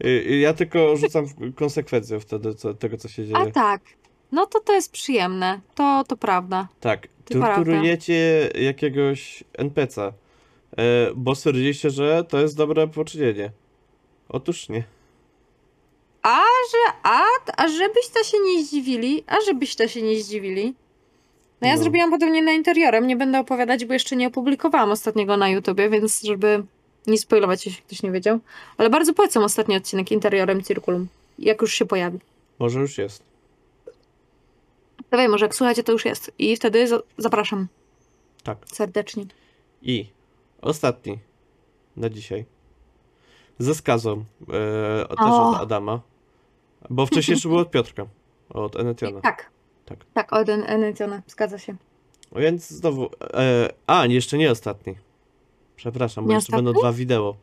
[0.00, 3.38] I, i ja tylko rzucam w konsekwencję wtedy co, tego, co się dzieje.
[3.38, 3.80] A tak.
[4.32, 5.60] No to to jest przyjemne.
[5.74, 6.68] To, to prawda.
[6.80, 10.12] Tak, To torturujecie jakiegoś NPC'a,
[10.76, 13.50] e, bo stwierdziliście, że to jest dobre poczynienie.
[14.28, 14.84] Otóż nie.
[16.22, 16.38] A
[16.70, 17.20] że, a,
[17.56, 20.74] a żebyście się nie zdziwili, a żebyście się nie zdziwili.
[21.60, 21.82] No ja No.
[21.82, 26.22] zrobiłam podobnie na interiorem, nie będę opowiadać, bo jeszcze nie opublikowałam ostatniego na YouTubie, więc
[26.22, 26.62] żeby
[27.06, 28.38] nie spoilować, jeśli ktoś nie wiedział.
[28.78, 32.18] Ale bardzo polecam ostatni odcinek interiorem Circulum, jak już się pojawi.
[32.58, 33.22] Może już jest.
[35.10, 36.32] To wiem, może jak słuchacie, to już jest.
[36.38, 37.66] I wtedy za- zapraszam
[38.44, 38.58] Tak.
[38.72, 39.24] serdecznie.
[39.82, 40.06] I
[40.60, 41.18] ostatni
[41.96, 42.44] na dzisiaj.
[43.58, 44.24] Ze skazą.
[44.42, 45.50] E, też O.
[45.50, 46.00] od Adama.
[46.90, 48.06] Bo wcześniejszy był od Piotrka.
[48.50, 49.20] Od Enetiona.
[49.20, 49.50] Tak.
[49.88, 49.98] Tak.
[50.14, 51.76] Tak, Oden Enetiona, zgadza się.
[52.36, 53.10] Więc znowu.
[53.34, 54.94] E, a, nie, jeszcze nie ostatni.
[55.76, 56.82] Przepraszam, bo Nie jeszcze będą ostatni?
[56.82, 57.36] dwa wideo.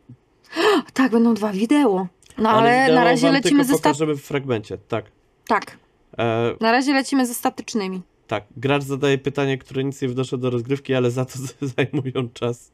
[0.94, 2.06] Tak, będą dwa wideo.
[2.38, 3.82] No ale, wideo na razie lecimy ze stat...
[3.82, 4.78] pokażemy w fragmencie.
[4.78, 5.04] Tak.
[5.48, 5.76] Tak,
[6.18, 8.02] E, na razie lecimy ze statycznymi.
[8.26, 11.38] Tak, gracz zadaje pytanie, które nic nie wnoszą do rozgrywki, ale za to
[11.76, 12.72] zajmują czas.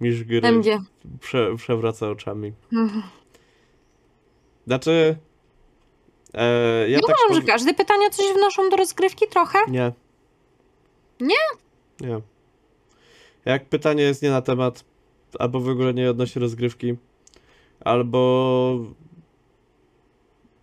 [0.00, 0.40] Niż gry
[1.20, 2.52] prze, przewraca oczami.
[2.72, 3.02] Mhm.
[4.66, 5.16] Znaczy.
[6.34, 9.58] E, ja Nie tak uważam, że każde pytania coś wnoszą do rozgrywki trochę.
[9.68, 9.92] Nie.
[11.20, 11.36] Nie?
[12.00, 12.20] Nie.
[13.44, 14.84] Jak pytanie jest nie na temat,
[15.38, 16.96] albo w ogóle nie odnosi rozgrywki,
[17.84, 18.78] albo.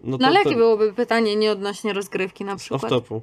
[0.04, 2.82] No No ale to, jakie byłoby pytanie nie odnośnie rozgrywki na przykład?
[2.82, 3.22] off-topu.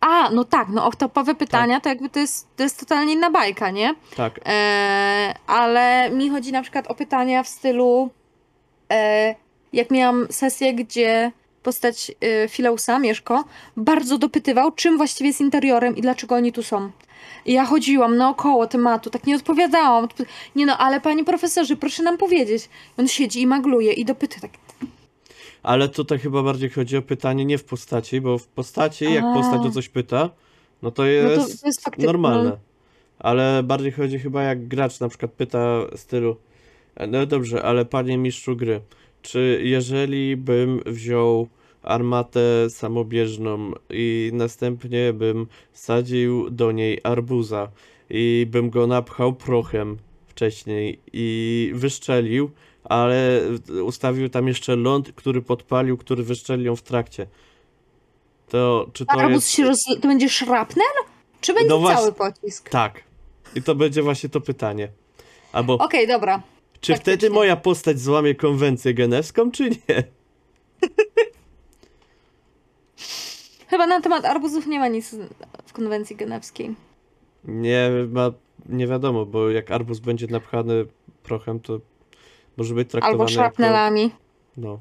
[0.00, 3.70] A, no tak, no off-topowe pytania to jakby to jest, to jest totalnie inna bajka,
[3.70, 3.94] nie?
[4.16, 4.40] Tak.
[4.46, 8.10] E, ale mi chodzi na przykład o pytania w stylu
[8.92, 9.34] e,
[9.72, 13.44] jak miałam sesję, gdzie postać e, Fileusa, Mieszko,
[13.76, 16.90] bardzo dopytywał, czym właściwie jest interiorem i dlaczego oni tu są.
[17.46, 20.06] I ja chodziłam naokoło tematu, tak nie odpowiadałam.
[20.06, 20.24] Odp-
[20.56, 22.68] Nie no, ale panie profesorze, proszę nam powiedzieć.
[22.98, 24.50] On siedzi i magluje i dopyta tak.
[25.62, 29.34] Ale tutaj chyba bardziej chodzi o pytanie nie w postaci, bo w postaci, jak A.
[29.34, 30.30] postać o coś pyta,
[30.82, 32.56] no to No jest, to, to jest normalne.
[33.18, 35.58] Ale bardziej chodzi chyba jak gracz na przykład pyta
[35.96, 36.36] stylu,
[37.08, 38.80] no dobrze, ale panie mistrzu gry,
[39.22, 41.48] czy jeżeli bym wziął
[41.82, 47.68] armatę samobieżną i następnie bym sadził do niej arbuza
[48.10, 52.50] i bym go napchał prochem wcześniej i wyszczelił,
[52.84, 53.40] ale
[53.84, 57.26] ustawił tam jeszcze ląd, który podpalił, który wyszczelił ją w trakcie.
[58.48, 59.50] To czy to Arbuz jest...
[59.50, 59.78] się roz...
[60.00, 60.86] To będzie szrapnel?
[61.40, 62.70] Czy będzie No właśnie- cały pocisk?
[62.70, 63.04] Tak.
[63.54, 64.88] I to będzie właśnie to pytanie.
[65.52, 66.42] Albo Okej, dobra.
[66.80, 67.16] Czy faktycznie.
[67.16, 70.04] wtedy moja postać złamie konwencję genewską, czy nie?
[73.68, 75.16] Chyba na temat arbuzów nie ma nic
[75.66, 76.74] w konwencji genewskiej.
[77.44, 78.30] Nie ma,
[78.68, 80.86] nie wiadomo, bo jak arbuz będzie napchany
[81.22, 81.80] prochem, to
[82.56, 83.32] może być traktowany Albo jako...
[83.34, 84.10] szrapnelami.
[84.56, 84.78] No.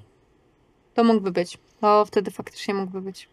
[0.94, 1.58] To mógłby być.
[1.82, 3.30] To wtedy faktycznie mógłby być.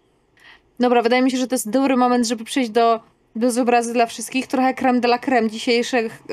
[0.80, 3.00] Dobra, wydaje mi się, że to jest dobry moment, żeby przejść do,
[3.36, 4.46] do z obrazy dla wszystkich.
[4.46, 5.50] Trochę creme de la creme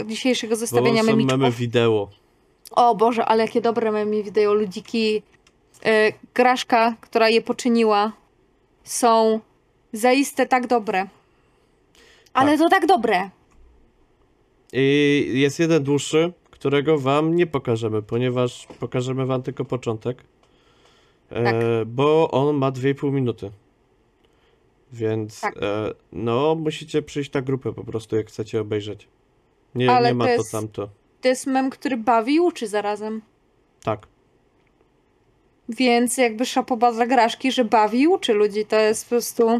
[0.05, 1.39] dzisiejszego Bo zestawienia memiczków.
[1.39, 2.09] memy wideo.
[2.75, 5.13] O Boże, ale jakie dobre memy wideo ludziki.
[5.85, 5.91] Yy,
[6.33, 8.11] Graszka, która je poczyniła,
[8.83, 9.39] są
[9.93, 11.07] zaiste tak dobre.
[12.33, 12.59] Ale Tak.
[12.59, 13.29] to tak dobre.
[14.73, 20.23] I jest jeden dłuższy, którego wam nie pokażemy, ponieważ pokażemy wam tylko początek.
[21.29, 21.55] E, Tak.
[21.85, 23.51] Bo on ma 2,5 minuty.
[24.93, 25.57] Więc Tak.
[25.57, 29.07] e, no, musicie przyjść na grupę po prostu, jak chcecie obejrzeć.
[29.75, 30.89] Nie, Ale nie ma to to jest- tamto.
[31.23, 33.21] To jest mem, który bawi i uczy zarazem.
[33.83, 34.07] Tak.
[35.69, 38.65] Więc jakby szapoba za Graszki, że bawi i uczy ludzi.
[38.65, 39.59] To jest po prostu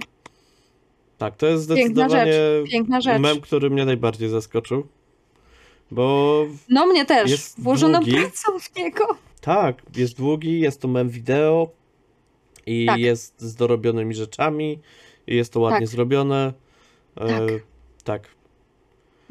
[1.17, 2.34] Tak, to jest Piękna zdecydowanie
[2.71, 3.21] piękna rzecz.
[3.21, 4.88] mem, który mnie najbardziej zaskoczył.
[5.91, 7.32] Bo No mnie też.
[7.32, 8.15] Jest Włożoną długi.
[8.17, 9.06] pracą w niego.
[9.41, 11.69] tak, jest długi, jest to mem wideo
[12.65, 12.99] i Tak.
[12.99, 14.80] jest z dorobionymi rzeczami
[15.28, 15.88] i jest to ładnie Tak.
[15.88, 16.54] zrobione.
[17.17, 17.41] E, Tak.
[18.04, 18.28] tak.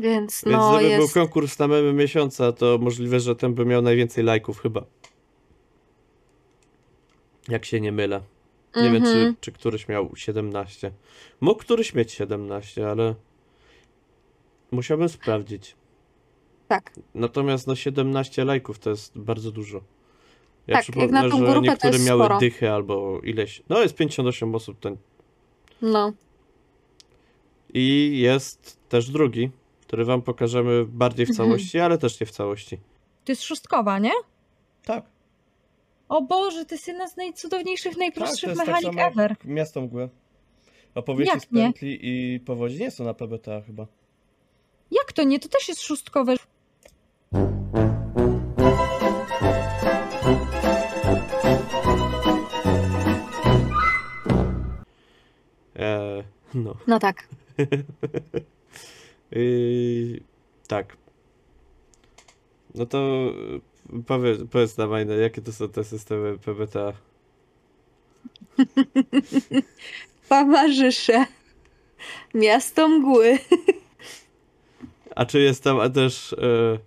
[0.03, 0.99] Więc Więc no gdyby jest...
[1.15, 4.85] był konkurs na memy miesiąca, to możliwe, że ten by miał najwięcej lajków chyba.
[7.49, 8.21] Jak się nie mylę.
[8.77, 9.35] Nie wiem, Mhm.
[9.35, 10.93] czy, czy któryś miał 17.
[11.41, 13.15] Mógł któryś mieć 17, ale
[14.71, 15.77] musiałbym sprawdzić.
[16.69, 16.93] Tak.
[17.15, 19.81] Natomiast no 17 lajków to jest bardzo dużo.
[20.67, 22.39] Ja Tak, jak na przypomnę, tą że grupę niektóre miały sporo.
[22.39, 23.63] dychy albo ileś.
[23.69, 24.97] No jest 58 osób ten.
[25.83, 26.13] No.
[27.75, 29.51] I jest też drugi,
[29.93, 31.49] który wam pokażemy bardziej w Mhm.
[31.49, 32.79] całości, ale też nie w całości.
[33.25, 34.11] To jest szóstkowa, nie?
[34.85, 35.05] Tak.
[36.09, 39.37] O Boże, to jest jedna z najcudowniejszych, najprostszych tak mechanik samo jak ever.
[39.45, 40.09] Miasto mgły.
[40.95, 43.87] Opowieści Jak z pętli i powodzi nie są na PBTA chyba.
[44.91, 45.39] Jak to nie?
[45.39, 46.35] To też jest szóstkowe.
[55.77, 56.25] Eee,
[56.55, 56.75] no.
[56.87, 57.29] No tak.
[59.33, 60.21] Yy,
[60.69, 60.97] tak.
[62.75, 63.33] No to
[63.97, 66.93] y, powiedz, powiedz nam, Majne, jakie to są te systemy PBTA?
[70.29, 71.27] Towarzysze.
[72.35, 73.39] Miasto mgły.
[75.17, 76.79] A czy jest tam też e,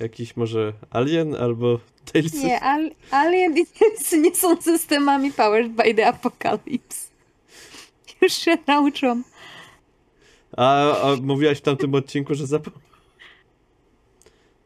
[0.00, 1.80] jakiś może Alien albo
[2.12, 2.34] Tales?
[2.34, 7.10] Nie, al Alien i Tales nie są systemami powered by the apocalypse.
[8.22, 9.22] Już się nauczą.
[10.56, 12.86] A, a mówiłaś w tamtym odcinku, że zapomnisz.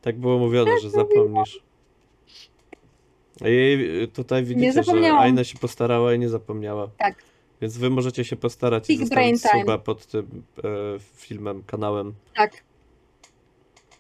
[0.03, 1.61] Tak było mówione, że zapomnisz.
[3.45, 5.13] I tutaj widzicie, że.
[5.19, 6.89] Aina się postarała i nie zapomniała.
[6.99, 7.15] Tak.
[7.61, 9.63] Więc wy możecie się postarać i Big brain zostawić time.
[9.63, 10.63] suba pod tym e,
[11.17, 12.15] filmem, kanałem.
[12.35, 12.65] Tak.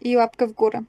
[0.00, 0.82] I łapkę w górę.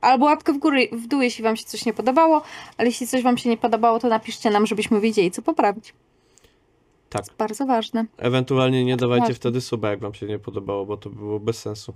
[0.00, 2.42] Albo łapkę w górę, w dół, jeśli wam się coś nie podobało,
[2.76, 5.94] ale jeśli coś wam się nie podobało, to napiszcie nam, żebyśmy wiedzieli, co poprawić.
[7.14, 7.24] Tak.
[7.38, 8.04] Bardzo ważne.
[8.16, 9.34] Ewentualnie nie dawajcie Ważne.
[9.34, 11.94] wtedy suba, jak wam się nie podobało, bo to było bez sensu.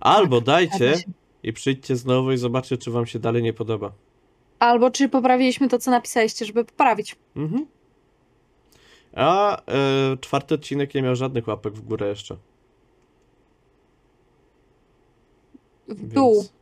[0.00, 1.04] Albo dajcie Zgadza się.
[1.42, 3.92] i przyjdźcie znowu i zobaczcie, czy wam się dalej nie podoba.
[4.58, 7.16] Albo czy poprawiliśmy to, co napisaliście, żeby poprawić.
[7.36, 7.66] Mhm.
[9.16, 12.36] A e, czwarty odcinek nie miał żadnych łapek w górę jeszcze.
[15.88, 16.34] W dół.
[16.34, 16.52] Więc...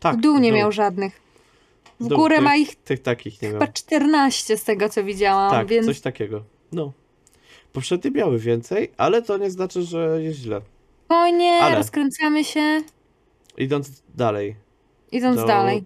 [0.00, 1.20] Tak, w dół nie miał żadnych.
[2.00, 2.18] W dół.
[2.18, 3.72] górę Tych- ma ich Tych takich nie chyba miał.
[3.72, 6.42] 14 z tego, co widziałam, Tak, więc coś takiego.
[6.72, 6.92] No.
[7.72, 10.60] Poprzednie miały więcej, ale to nie znaczy, że jest źle.
[11.08, 12.82] o nie, Ale- rozkręcamy się,
[13.58, 14.56] Idąc dalej.
[15.12, 15.84] idąc do dalej.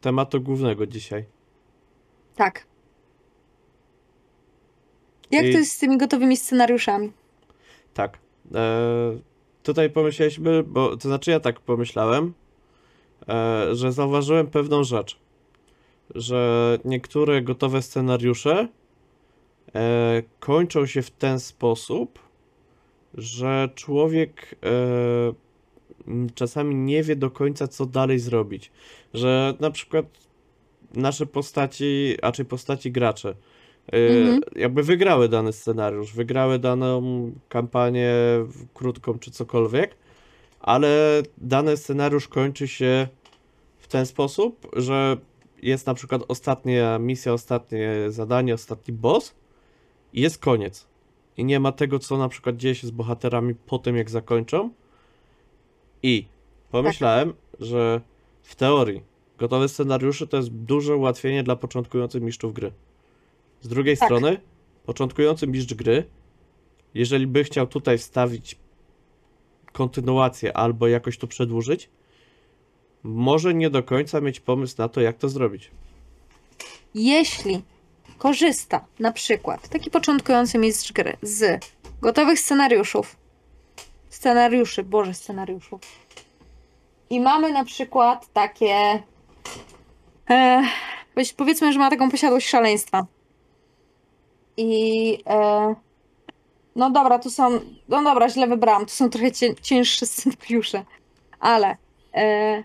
[0.00, 1.24] Tematu głównego dzisiaj.
[2.36, 2.66] Tak.
[5.30, 7.12] Jak I- to jest z tymi gotowymi scenariuszami?
[7.94, 8.18] Tak.
[8.54, 8.60] E,
[9.62, 12.34] tutaj pomyśleliśmy, bo to znaczy ja tak pomyślałem,
[13.28, 15.18] e, że zauważyłem pewną rzecz,
[16.14, 18.68] że niektóre gotowe scenariusze
[19.74, 22.18] e, kończą się w ten sposób,
[23.14, 25.32] że człowiek e,
[26.34, 28.72] czasami nie wie do końca, co dalej zrobić.
[29.14, 30.06] Że na przykład
[30.94, 34.40] nasze postaci, a czy postaci gracze, e, Mhm.
[34.56, 38.12] jakby wygrały dany scenariusz, wygrały daną kampanię
[38.74, 39.96] krótką czy cokolwiek,
[40.60, 43.08] ale dany scenariusz kończy się
[43.78, 45.16] w ten sposób, że
[45.62, 49.34] jest na przykład ostatnia misja, ostatnie zadanie, ostatni boss
[50.14, 50.86] i jest koniec.
[51.36, 54.70] I nie ma tego, co na przykład dzieje się z bohaterami po tym, jak zakończą.
[56.02, 56.26] I
[56.70, 58.00] pomyślałem, że
[58.42, 59.02] w teorii
[59.38, 62.72] gotowe scenariusze to jest duże ułatwienie dla początkujących mistrzów gry.
[63.60, 64.08] Z drugiej Tak.
[64.08, 64.40] strony,
[64.86, 66.04] początkujący mistrz gry,
[66.94, 68.56] jeżeli by chciał tutaj wstawić
[69.72, 71.88] kontynuację albo jakoś to przedłużyć,
[73.02, 75.70] może nie do końca mieć pomysł na to, jak to zrobić.
[76.94, 77.62] Jeśli
[78.24, 81.64] korzysta na przykład taki początkujący mistrz gry z
[82.02, 83.16] gotowych scenariuszów,
[84.08, 85.80] scenariuszy, boże scenariuszów,
[87.10, 89.02] i mamy na przykład takie,
[90.30, 90.62] e,
[91.36, 93.06] powiedzmy, że ma taką posiadłość szaleństwa.
[94.56, 95.74] I e,
[96.76, 97.50] no dobra, tu są,
[97.88, 100.84] no dobra, źle wybrałam, tu są trochę cię, cięższe scenariusze,
[101.40, 101.76] ale
[102.14, 102.64] e,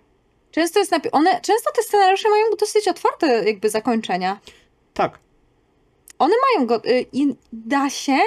[0.51, 4.39] często jest one, często te scenariusze mają dosyć otwarte jakby zakończenia.
[4.93, 5.19] Tak,
[6.27, 8.17] mają go y, i da się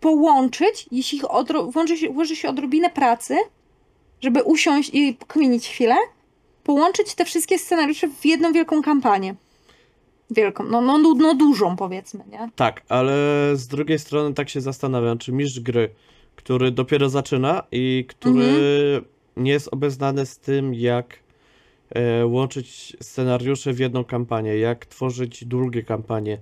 [0.00, 3.36] połączyć, jeśli ich odro- włączy się, włoży się odrobinę pracy,
[4.20, 5.96] żeby usiąść i kminić chwilę,
[6.64, 9.34] połączyć te wszystkie scenariusze w jedną wielką kampanię.
[10.30, 12.50] Wielką, no, no, no, dużą powiedzmy, nie?
[12.56, 13.12] tak, ale
[13.54, 15.94] z drugiej strony tak się zastanawiam, czy mistrz gry,
[16.36, 18.44] który dopiero zaczyna i który
[19.36, 21.21] nie jest obeznany z tym, jak
[22.24, 26.38] łączyć scenariusze w jedną kampanię, jak tworzyć drugie kampanie,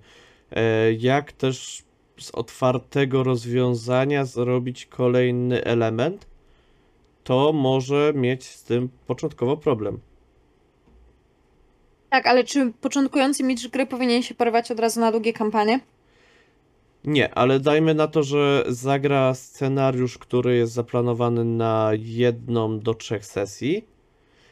[0.50, 1.82] e, jak też
[2.20, 6.26] z otwartego rozwiązania zrobić kolejny element,
[7.24, 10.00] to może mieć z tym początkowo problem.
[12.10, 15.80] Tak, ale czy początkujący mistrz gry powinien się porwać od razu na długie kampanie?
[17.04, 23.26] Nie, ale dajmy na to, że zagra scenariusz, który jest zaplanowany na jedną do trzech
[23.26, 23.84] sesji,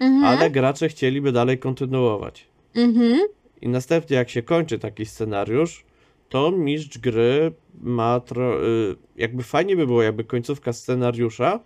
[0.00, 0.24] Mhm.
[0.24, 2.46] ale gracze chcieliby dalej kontynuować.
[2.74, 3.28] Mhm.
[3.60, 5.84] I następnie, jak się kończy taki scenariusz,
[6.28, 8.66] to mistrz gry ma tro...
[8.66, 11.60] y, jakby fajnie by było, jakby końcówka scenariusza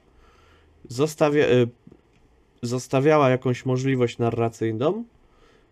[0.88, 1.44] zostawia...
[1.46, 1.68] y,
[2.62, 5.04] zostawiała jakąś możliwość narracyjną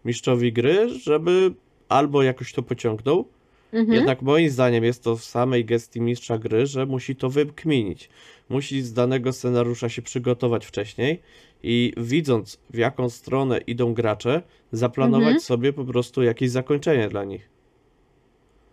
[0.04, 1.54] mistrzowi gry, żeby
[1.88, 3.28] albo jakoś to pociągnął,
[3.72, 3.92] Mhm.
[3.98, 8.10] jednak moim zdaniem jest to w samej gestii mistrza gry, że musi to wykminić.
[8.48, 11.20] Musi z danego scenariusza się przygotować wcześniej
[11.62, 15.40] i widząc w jaką stronę idą gracze, zaplanować Mhm.
[15.40, 17.48] sobie po prostu jakieś zakończenie dla nich.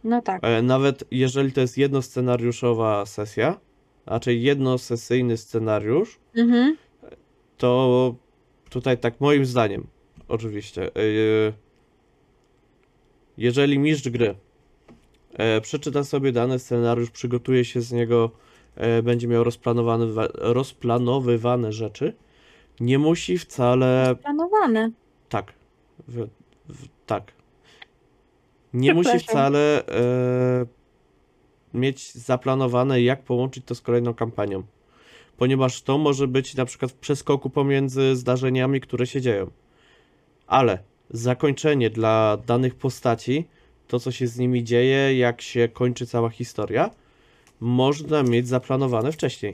[0.03, 0.43] No tak.
[0.43, 3.59] E, Nawet jeżeli to jest jednoscenariuszowa sesja,
[4.05, 6.77] raczej jednosesyjny scenariusz, Mhm.
[7.57, 8.15] to
[8.69, 9.87] tutaj tak moim zdaniem,
[10.27, 11.53] oczywiście, e,
[13.37, 14.35] jeżeli mistrz gry
[15.61, 18.31] przeczyta sobie dany scenariusz, przygotuje się z niego,
[18.75, 22.13] e, będzie miał rozplanowane, rozplanowywane rzeczy,
[22.79, 24.91] nie musi wcale Planowane.
[25.29, 25.53] tak.
[26.07, 26.27] W,
[26.69, 27.31] w, tak.
[28.73, 30.65] Nie musi wcale e,
[31.73, 34.63] mieć zaplanowane, jak połączyć to z kolejną kampanią.
[35.37, 39.51] Ponieważ to może być na przykład w przeskoku pomiędzy zdarzeniami, które się dzieją.
[40.47, 43.47] Ale zakończenie dla danych postaci,
[43.87, 46.89] to co się z nimi dzieje, jak się kończy cała historia,
[47.59, 49.53] można mieć zaplanowane wcześniej.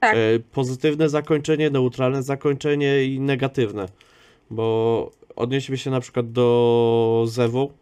[0.00, 0.14] Tak.
[0.16, 3.88] E, Pozytywne zakończenie, neutralne zakończenie i negatywne.
[4.50, 7.72] Bo odnieśmy się na przykład do Zewu.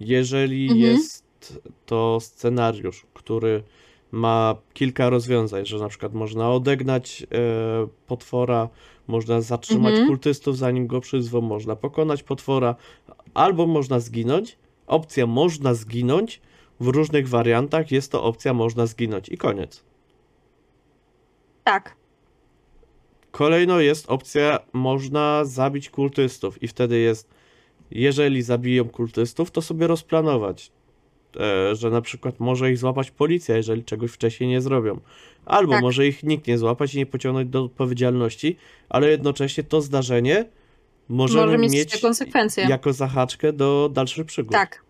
[0.00, 0.80] Jeżeli Mhm.
[0.80, 1.24] jest
[1.86, 3.62] to scenariusz, który
[4.12, 7.26] ma kilka rozwiązań, że na przykład można odegnać e,
[8.06, 8.68] potwora,
[9.06, 10.08] można zatrzymać Mhm.
[10.08, 12.74] kultystów zanim go przyzwą, można pokonać potwora,
[13.38, 14.58] albo można zginąć.
[14.86, 16.40] Opcja można zginąć
[16.80, 19.84] w różnych wariantach jest to opcja można zginąć i koniec.
[21.64, 21.96] Tak.
[23.30, 27.30] Kolejno jest opcja można zabić kultystów i wtedy jest
[27.90, 30.72] jeżeli zabiją kultystów, to sobie rozplanować,
[31.36, 35.00] e, że na przykład może ich złapać policja, jeżeli czegoś wcześniej nie zrobią.
[35.44, 35.82] Albo Tak.
[35.82, 38.56] może ich nikt nie złapać i nie pociągnąć do odpowiedzialności,
[38.88, 40.44] ale jednocześnie to zdarzenie
[41.08, 42.64] możemy Może mieć, mieć konsekwencje.
[42.64, 44.52] jako zahaczkę do dalszych przygód.
[44.52, 44.82] Tak.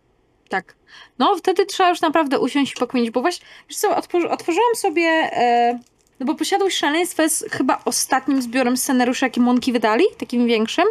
[0.48, 0.74] Tak.
[1.18, 5.02] No, wtedy trzeba już naprawdę usiąść i pokminić, bo właśnie, wiesz co, otworzy, otworzyłam sobie,
[5.02, 5.78] e,
[6.20, 10.84] no bo Posiadłość Szaleństwa jest chyba ostatnim zbiorem scenariuszy, jaki Monki wydali, takim większym,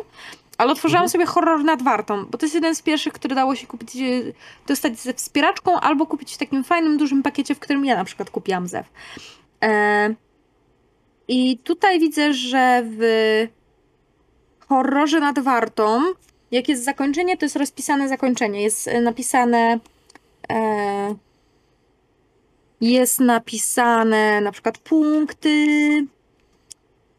[0.57, 1.09] ale otworzyłam Mhm.
[1.09, 3.99] sobie Horror nad Wartą, bo to jest jeden z pierwszych, który dało się kupić, e,
[4.67, 8.29] dostać ze wspieraczką, albo kupić w takim fajnym, dużym pakiecie, w którym ja na przykład
[8.29, 8.85] kupiłam zew.
[9.63, 10.15] E,
[11.27, 13.01] I tutaj widzę, że w
[14.69, 16.01] Horrorze nad Wartą
[16.51, 18.63] jak jest zakończenie, to jest rozpisane zakończenie.
[18.63, 19.79] Jest e, napisane.
[20.51, 21.15] E,
[22.81, 25.57] jest napisane na przykład punkty,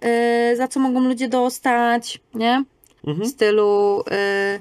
[0.01, 2.65] e, za co mogą ludzie dostać, nie?
[3.05, 3.29] W Mhm.
[3.29, 4.61] stylu e,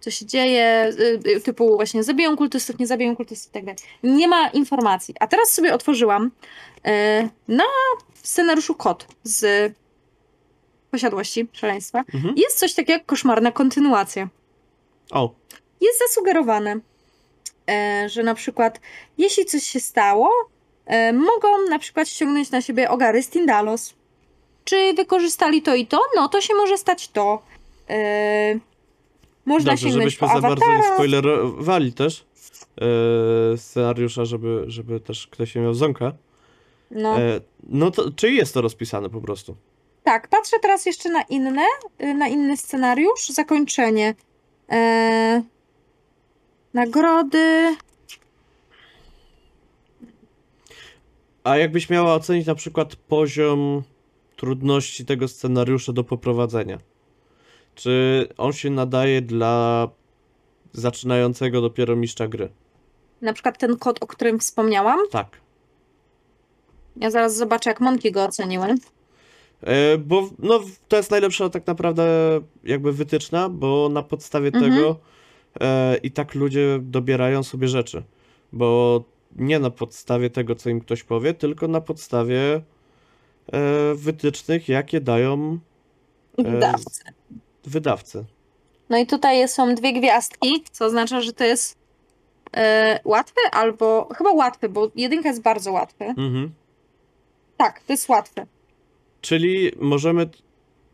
[0.00, 0.92] co się dzieje,
[1.36, 3.78] e, typu właśnie zabiją kultystów, nie zabiją kultystów i tak dalej.
[4.02, 5.14] Nie ma informacji.
[5.20, 6.30] A teraz sobie otworzyłam
[6.84, 7.64] e, na
[8.22, 9.72] scenariuszu kod z
[10.90, 12.04] posiadłości szaleństwa.
[12.14, 12.34] Mhm.
[12.36, 14.28] Jest coś takiego jak koszmarna kontynuacja.
[15.10, 15.34] O,
[15.80, 16.80] Jest zasugerowane,
[17.70, 18.80] e, że na przykład
[19.18, 20.30] jeśli coś się stało,
[20.86, 23.94] e, mogą na przykład ściągnąć na siebie ogary z Tindalos.
[24.64, 26.00] Czy wykorzystali to i to?
[26.16, 27.42] No to się może stać to.
[27.90, 28.58] E,
[29.44, 32.24] można dobrze, sięgnąć żebyśmy po za bardzo nie spoilerowali też
[32.80, 36.12] e, scenariusza, żeby, żeby też ktoś nie miał ząka.
[36.90, 37.18] No.
[37.20, 39.56] E, no to, czy jest to rozpisane po prostu?
[40.06, 41.64] Tak, patrzę teraz jeszcze na inne,
[42.02, 43.28] y, na inny scenariusz.
[43.28, 44.14] Zakończenie.
[44.70, 45.42] E,
[46.74, 47.76] nagrody.
[51.44, 53.82] A jakbyś miała ocenić na przykład poziom
[54.36, 56.78] trudności tego scenariusza do poprowadzenia?
[57.74, 59.88] Czy on się nadaje dla
[60.72, 62.48] zaczynającego dopiero mistrza gry?
[63.22, 64.98] Na przykład ten kod, o którym wspomniałam.
[65.10, 65.40] Tak.
[66.96, 68.74] Ja zaraz zobaczę, jak Monki go oceniły.
[69.62, 72.06] E, bo no, to jest najlepsza tak naprawdę
[72.64, 74.64] jakby wytyczna, bo na podstawie Mhm.
[74.72, 74.96] tego
[75.60, 78.02] e, i tak ludzie dobierają sobie rzeczy.
[78.52, 79.02] Bo
[79.36, 82.54] nie na podstawie tego, co im ktoś powie, tylko na podstawie
[83.52, 85.58] e, wytycznych, jakie dają
[86.38, 87.00] E, Wydawcy.
[87.64, 88.24] wydawcy.
[88.88, 91.78] No i tutaj są dwie gwiazdki, co oznacza, że to jest
[92.56, 96.04] e, łatwy albo chyba łatwy, bo jedynka jest bardzo łatwy.
[96.04, 96.50] Mhm.
[97.56, 98.46] Tak, to jest łatwy.
[99.26, 100.28] Czyli możemy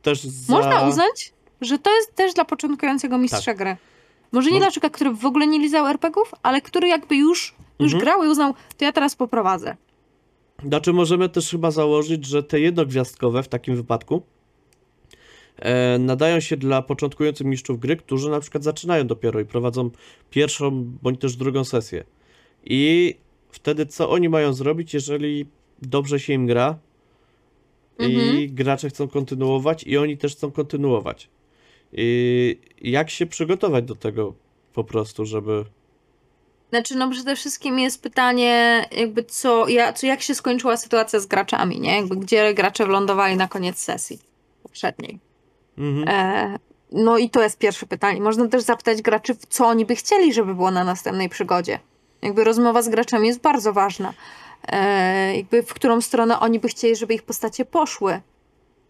[0.02, 0.52] też za...
[0.52, 3.76] Można uznać, że to jest też dla początkującego mistrza gry.
[4.32, 7.92] Może nie dla człowieka, który w ogóle nie lizał RPGów, ale który jakby już, już
[7.94, 8.02] Mhm.
[8.02, 9.76] grał i uznał, to ja teraz poprowadzę.
[10.64, 14.22] Znaczy możemy też chyba założyć, że te jednogwiazdkowe w takim wypadku
[15.56, 19.90] e, nadają się dla początkujących mistrzów gry, którzy na przykład zaczynają dopiero i prowadzą
[20.30, 20.70] pierwszą
[21.02, 22.04] bądź też drugą sesję.
[22.64, 23.14] I
[23.50, 25.46] wtedy co oni mają zrobić, jeżeli
[25.82, 26.78] dobrze się im gra
[28.08, 28.54] i Mhm.
[28.54, 31.28] gracze chcą kontynuować i oni też chcą kontynuować.
[31.92, 34.34] I jak się przygotować do tego
[34.72, 35.64] po prostu, żeby...
[36.70, 41.26] Znaczy, no przede wszystkim jest pytanie, jakby co, ja, co jak się skończyła sytuacja z
[41.26, 41.96] graczami, nie?
[41.96, 44.18] Jakby gdzie gracze wylądowali na koniec sesji
[44.62, 45.18] poprzedniej.
[45.78, 46.08] Mhm.
[46.08, 46.58] E,
[46.92, 48.20] no i to jest pierwsze pytanie.
[48.20, 51.78] Można też zapytać graczy, co oni by chcieli, żeby było na następnej przygodzie.
[52.22, 54.14] Jakby rozmowa z graczami jest bardzo ważna.
[54.68, 58.20] E, jakby w którą stronę oni by chcieli, żeby ich postacie poszły.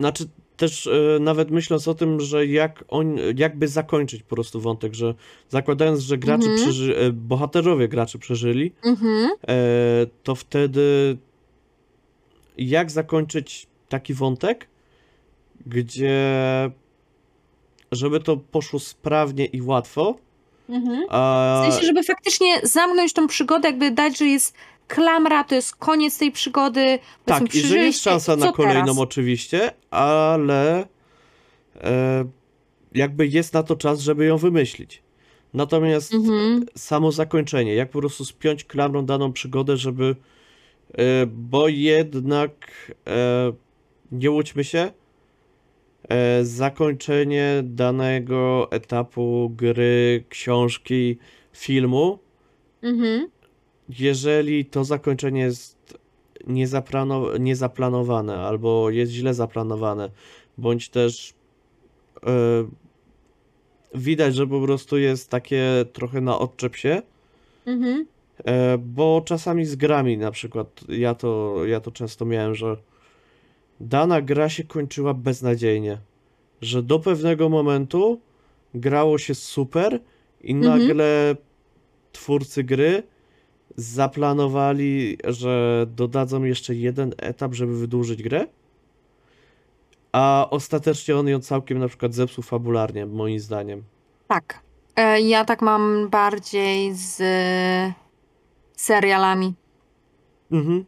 [0.00, 0.24] Znaczy
[0.56, 5.14] też e, nawet myśląc o tym, że jak on, jakby zakończyć po prostu wątek, że
[5.48, 6.56] zakładając, że gracze Mhm.
[6.62, 9.30] przeży, e, bohaterowie graczy przeżyli, Mhm.
[9.48, 9.56] e,
[10.22, 11.16] to wtedy
[12.58, 14.68] jak zakończyć taki wątek,
[15.66, 16.20] gdzie
[17.92, 20.14] żeby to poszło sprawnie i łatwo,
[20.68, 21.06] Mhm.
[21.62, 24.54] W sensie, żeby faktycznie zamknąć tą przygodę, jakby dać, że jest
[24.88, 26.98] klamra, to jest koniec tej przygody.
[27.24, 28.98] tak, i że jest szansa na kolejną teraz?
[28.98, 30.86] oczywiście, ale
[31.80, 32.24] e,
[32.94, 35.02] jakby jest na to czas, żeby ją wymyślić.
[35.54, 36.66] Natomiast Mhm.
[36.76, 40.16] samo zakończenie, jak po prostu spiąć klamrą daną przygodę, żeby.
[40.94, 42.50] e, Bo jednak
[43.06, 43.52] e,
[44.12, 44.90] nie łudźmy się.
[46.12, 51.18] E, Zakończenie danego etapu gry, książki,
[51.52, 52.18] filmu,
[52.82, 53.28] Mhm.
[53.88, 55.98] jeżeli to zakończenie jest
[56.46, 60.10] niezaplano- niezaplanowane albo jest źle zaplanowane,
[60.58, 61.34] bądź też
[62.26, 62.30] e,
[63.94, 67.02] widać, że po prostu jest takie trochę na odczep się,
[67.66, 68.06] Mhm.
[68.44, 72.76] E, bo czasami z grami na przykład, ja to, ja to często miałem, że
[73.82, 75.98] dana gra się kończyła beznadziejnie,
[76.60, 78.20] że do pewnego momentu
[78.74, 80.00] grało się super
[80.40, 80.78] i Mhm.
[80.78, 81.36] nagle
[82.12, 83.02] twórcy gry
[83.76, 88.46] zaplanowali, że dodadzą jeszcze jeden etap, żeby wydłużyć grę,
[90.12, 93.82] a ostatecznie on ją całkiem na przykład zepsuł fabularnie, moim zdaniem.
[94.28, 94.60] Tak.
[94.96, 97.22] E, Ja tak mam bardziej z
[98.76, 99.54] serialami,
[100.52, 100.84] Mhm.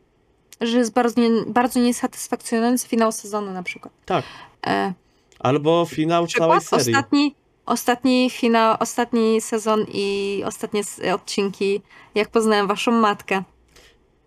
[0.60, 3.94] Że jest bardzo, nie, bardzo niesatysfakcjonujący finał sezonu na przykład.
[4.04, 4.24] Tak.
[4.66, 4.92] E,
[5.38, 6.86] Albo finał całej serii.
[6.86, 7.34] ostatni,
[7.66, 10.82] ostatni finał, ostatni sezon i ostatnie
[11.14, 11.82] odcinki,
[12.14, 13.42] jak poznałem waszą matkę.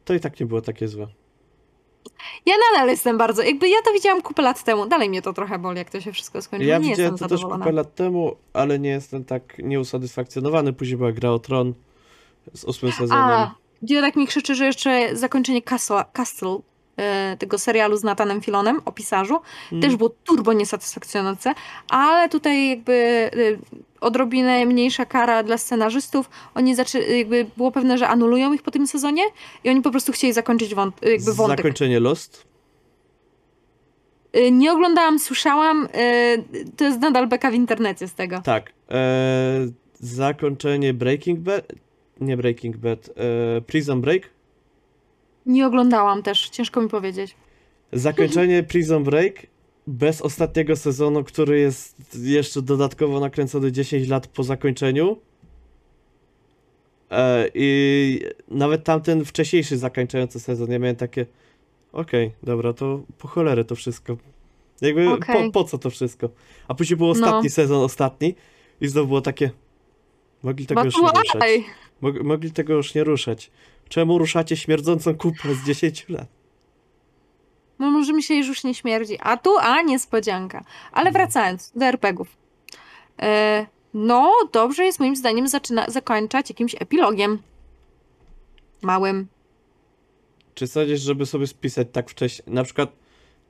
[0.06, 1.08] To i tak nie było takie złe.
[2.46, 5.60] Ja nadal jestem bardzo, jakby ja to widziałam kupę lat temu, dalej mnie to trochę
[5.60, 6.72] boli, jak to się wszystko skończyło.
[6.72, 10.74] Ja nie widziałem jestem to też kupę lat temu, ale nie jestem tak nieusatysfakcjonowany.
[10.74, 11.74] Później była gra o Tron
[12.54, 13.24] z ósmym sezonem.
[13.24, 13.56] A,
[14.02, 16.58] Tak mi krzyczy, że jeszcze zakończenie Castle, Castle
[16.98, 19.40] e, tego serialu z Natanem Filonem o pisarzu
[19.72, 19.82] Mm.
[19.82, 21.54] też było turbo niesatysfakcjonujące,
[21.90, 22.94] ale tutaj jakby
[23.36, 23.60] y,
[24.02, 26.30] odrobinę mniejsza kara dla scenarzystów.
[26.56, 29.24] Oni zaczę- jakby było pewne, że anulują ich po tym sezonie
[29.64, 31.58] i oni po prostu chcieli zakończyć wąt- jakby wątek.
[31.58, 32.48] Zakończenie Lost.
[34.52, 35.88] Nie oglądałam, słyszałam,
[36.78, 38.42] to jest nadal beka w internecie z tego.
[38.44, 38.72] Tak.
[38.90, 39.68] E,
[40.00, 41.64] zakończenie Breaking Bad.
[42.22, 43.10] Nie Breaking Bad.
[43.58, 44.30] E, Prison Break.
[45.46, 47.36] Nie oglądałam też, ciężko mi powiedzieć.
[47.92, 49.48] Zakończenie Prison Break
[49.88, 55.18] bez ostatniego sezonu, który jest jeszcze dodatkowo nakręcony 10 lat po zakończeniu.
[57.12, 61.26] E, I nawet tamten wcześniejszy zakończający sezon, ja miałem takie
[61.94, 64.18] okej, dobra, to po cholerę to wszystko.
[64.82, 65.46] Jakby Okej.
[65.46, 66.30] po, po co to wszystko?
[66.68, 67.12] A później był No.
[67.12, 68.36] ostatni sezon, ostatni
[68.82, 69.50] i znowu było takie
[70.44, 71.42] mogli tego But już nie ruszać.
[72.02, 73.52] Mog, mogli tego już nie ruszać.
[73.90, 76.28] Czemu ruszacie śmierdzącą kupę z 10 lat?
[77.80, 79.18] No może mi się już nie śmierdzi.
[79.22, 80.64] A tu, a niespodzianka.
[80.92, 82.38] Ale wracając do RPGów.
[83.22, 87.40] E, no, dobrze jest moim zdaniem zaczyna, zakończać jakimś epilogiem.
[88.82, 89.28] Małym.
[90.54, 92.90] Czy sądzisz, żeby sobie spisać tak wcześniej, na przykład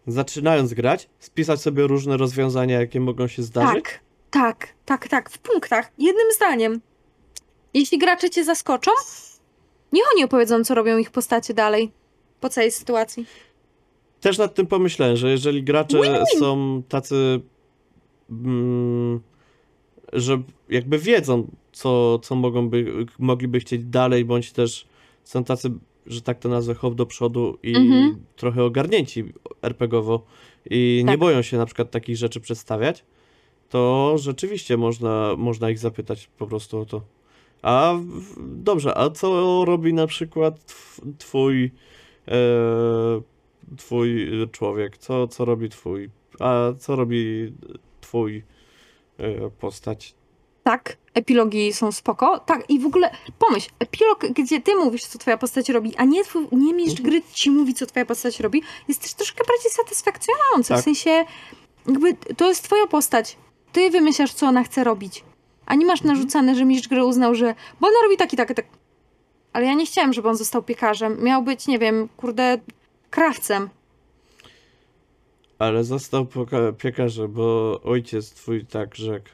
[0.07, 3.85] zaczynając grać, spisać sobie różne rozwiązania, jakie mogą się zdarzyć?
[3.85, 3.99] Tak,
[4.31, 5.29] tak, tak, tak.
[5.29, 5.91] W punktach.
[5.97, 6.81] Jednym zdaniem.
[7.80, 8.91] Jeśli gracze cię zaskoczą,
[9.93, 11.91] niech oni opowiedzą, co robią ich postacie dalej.
[12.39, 13.25] Po całej sytuacji.
[14.21, 16.39] Też nad tym pomyślałem, że jeżeli gracze Win-win.
[16.39, 17.39] są tacy,
[18.30, 19.19] mm,
[20.13, 24.88] że jakby wiedzą, co, co mogą by, mogliby chcieć dalej, bądź też
[25.23, 25.69] są tacy,
[26.05, 28.25] że tak to nazwę, hop do przodu i Mhm.
[28.36, 29.23] trochę ogarnięci
[29.61, 30.25] RPGowo
[30.69, 31.19] i nie Tak.
[31.19, 33.05] boją się na przykład takich rzeczy przedstawiać,
[33.69, 37.01] to rzeczywiście można, można ich zapytać po prostu o to.
[37.61, 37.93] A
[38.37, 41.71] dobrze, a co robi na przykład tw- twój
[42.27, 42.31] e,
[43.77, 44.97] twój człowiek?
[44.97, 46.09] Co, co robi twój?
[46.39, 47.53] A co robi
[48.01, 48.43] twój
[49.17, 50.15] e, postać?
[50.63, 52.39] Tak, epilogi są spoko.
[52.39, 56.23] Tak, i w ogóle pomyśl, epilog, gdzie ty mówisz, co twoja postać robi, a nie,
[56.23, 57.09] twój, nie mistrz Mhm.
[57.09, 60.73] gry ci mówi, co twoja postać robi, jest też troszkę bardziej satysfakcjonujące.
[60.73, 60.81] Tak.
[60.81, 61.25] W sensie,
[61.87, 63.37] jakby to jest twoja postać.
[63.71, 65.23] Ty wymyślasz, co ona chce robić.
[65.68, 68.49] A nie masz narzucane, że mistrz gry uznał, że bo ona robi tak i tak,
[68.49, 68.65] i tak.
[69.53, 71.24] Ale ja nie chciałem, żeby on został piekarzem.
[71.24, 72.57] Miał być, nie wiem, kurde,
[73.09, 73.70] krawcem.
[75.59, 76.28] Ale został
[76.78, 79.30] piekarzem, bo ojciec twój tak rzekł.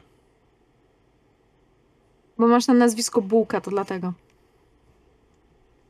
[2.38, 4.12] Bo masz na nazwisko Bułka, to dlatego.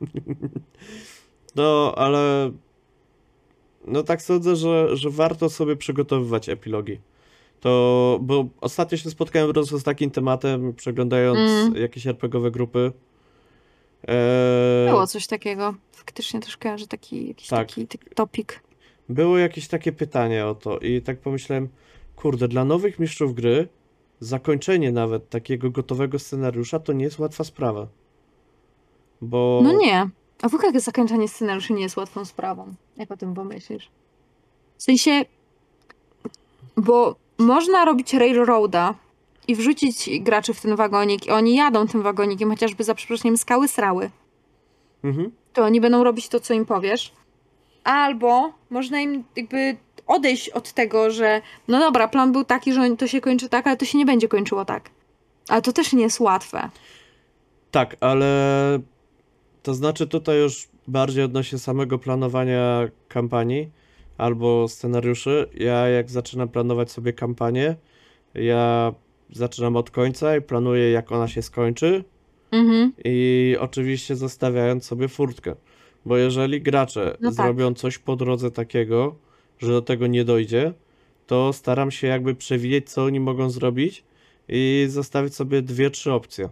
[1.57, 2.51] No, ale
[3.85, 7.01] no tak sądzę, że, że warto sobie przygotowywać epilogi.
[7.65, 11.77] To, bo ostatnio się spotkałem z takim tematem, przeglądając Mm.
[11.77, 12.93] jakieś RPGowe grupy.
[14.09, 15.75] E, Było coś takiego.
[15.93, 17.69] Faktycznie też kojarzę taki, jakiś Tak.
[17.69, 17.87] taki.
[19.09, 21.69] Było jakieś takie pytanie o to i tak pomyślałem,
[22.17, 23.69] kurde, dla nowych mistrzów gry
[24.21, 27.87] zakończenie nawet takiego gotowego scenariusza to nie jest łatwa sprawa.
[29.21, 30.09] Bo No nie.
[30.43, 32.75] A w ogóle zakończenie scenariuszy nie jest łatwą sprawą.
[32.97, 33.91] Jak o tym pomyślisz?
[34.77, 35.25] W sensie,
[36.77, 38.95] bo można robić railroada
[39.49, 43.69] i wrzucić graczy w ten wagonik i oni jadą tym wagonikiem, chociażby za przeproszeniem skały
[43.69, 44.11] srały.
[45.05, 45.31] Mhm.
[45.53, 47.13] To oni będą robić to, co im powiesz.
[47.85, 49.77] Albo można im jakby
[50.07, 53.77] odejść od tego, że no dobra, plan był taki, że to się kończy tak, ale
[53.77, 54.91] to się nie będzie kończyło tak.
[55.49, 56.71] Ale to też nie jest łatwe.
[57.71, 58.29] Tak, ale
[59.63, 63.71] to znaczy tutaj już bardziej odnośnie samego planowania kampanii
[64.19, 65.49] albo scenariuszy.
[65.55, 67.77] Ja jak zaczynam planować sobie kampanię,
[68.35, 68.95] ja
[69.33, 72.05] zaczynam od końca i planuję jak ona się skończy
[72.53, 72.93] Mhm.
[73.05, 75.55] i oczywiście zostawiając sobie furtkę.
[76.07, 77.35] Bo jeżeli gracze No tak.
[77.47, 79.15] zrobią coś po drodze takiego,
[79.59, 80.73] że do tego nie dojdzie,
[81.27, 84.05] to staram się jakby przewidzieć, co oni mogą zrobić
[84.49, 86.49] i zostawić sobie dwie, trzy opcje.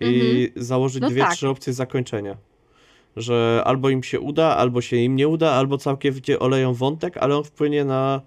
[0.00, 1.32] I założyć No dwie, tak.
[1.34, 2.36] trzy opcje zakończenia.
[3.16, 7.36] Że albo im się uda, albo się im nie uda, albo całkowicie oleją wątek, ale
[7.36, 8.20] on wpłynie na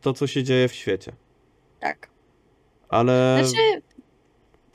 [0.00, 1.12] to, co się dzieje w świecie.
[1.80, 2.08] Tak.
[2.88, 3.82] Ale Znaczy,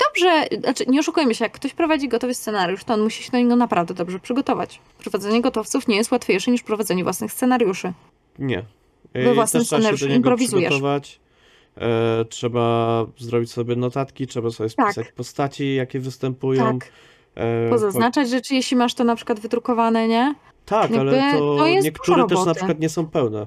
[0.08, 3.38] dobrze, znaczy nie oszukujmy się, jak ktoś prowadzi gotowy scenariusz, to on musi się do
[3.38, 4.82] niego naprawdę dobrze przygotować.
[4.98, 7.93] Prowadzenie gotowców nie jest łatwiejsze niż prowadzenie własnych scenariuszy.
[8.39, 8.64] Nie.
[9.14, 10.70] We własnym też scenariuszu improwizujesz.
[10.70, 11.20] przygotować.
[11.78, 14.91] E, trzeba zrobić sobie notatki, trzeba sobie Tak.
[14.93, 16.80] spisać postaci, jakie występują.
[16.80, 16.91] Tak,
[17.69, 20.36] pozaznaczać rzeczy, jeśli masz to na przykład wydrukowane, nie?
[20.65, 23.45] Tak, Jakby ale to, to niektóre też na przykład nie są pełne.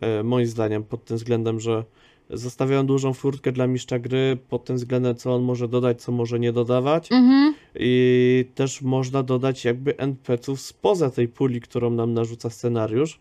[0.00, 1.84] E, moim zdaniem, pod tym względem, że
[2.30, 6.38] zostawiają dużą furtkę dla mistrza gry, pod tym względem, co on może dodać, co może
[6.40, 7.12] nie dodawać.
[7.12, 7.54] Mhm.
[7.74, 13.20] I też można dodać jakby NPC-ów spoza tej puli, którą nam narzuca scenariusz.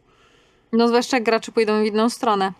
[0.71, 2.53] No zwłaszcza jak gracze pójdą w inną stronę.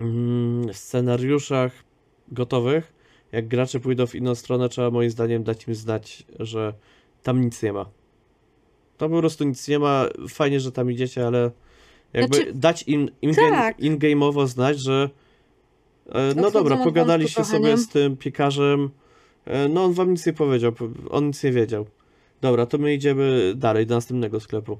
[0.00, 1.72] Mm, W scenariuszach
[2.28, 2.92] gotowych,
[3.32, 6.74] jak gracze pójdą w inną stronę, trzeba moim zdaniem dać im znać, że
[7.22, 7.86] tam nic nie ma.
[8.98, 10.06] Tam po prostu nic nie ma.
[10.28, 11.50] Fajnie, że tam idziecie, ale
[12.12, 13.80] jakby Znaczy- dać im in- Tak.
[13.80, 15.10] in-game'owo znać, że
[16.12, 18.90] e, no dobra, pogadaliście sobie z tym piekarzem,
[19.44, 21.86] e, no on wam nic nie powiedział, po- on nic nie wiedział.
[22.40, 24.78] Dobra, to my idziemy dalej, do następnego sklepu.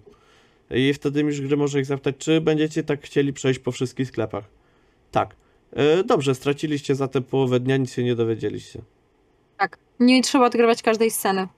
[0.70, 4.44] I wtedy mistrz gry może ich zapytać, czy będziecie tak chcieli przejść po wszystkich sklepach.
[5.10, 5.36] Tak.
[5.72, 8.82] E, dobrze, straciliście zatem połowę dnia, nic się nie dowiedzieliście.
[9.58, 9.78] Tak.
[10.00, 11.48] Nie trzeba odgrywać każdej sceny.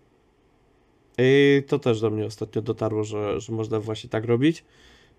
[1.18, 4.64] I to też do mnie ostatnio dotarło, że, że można właśnie tak robić.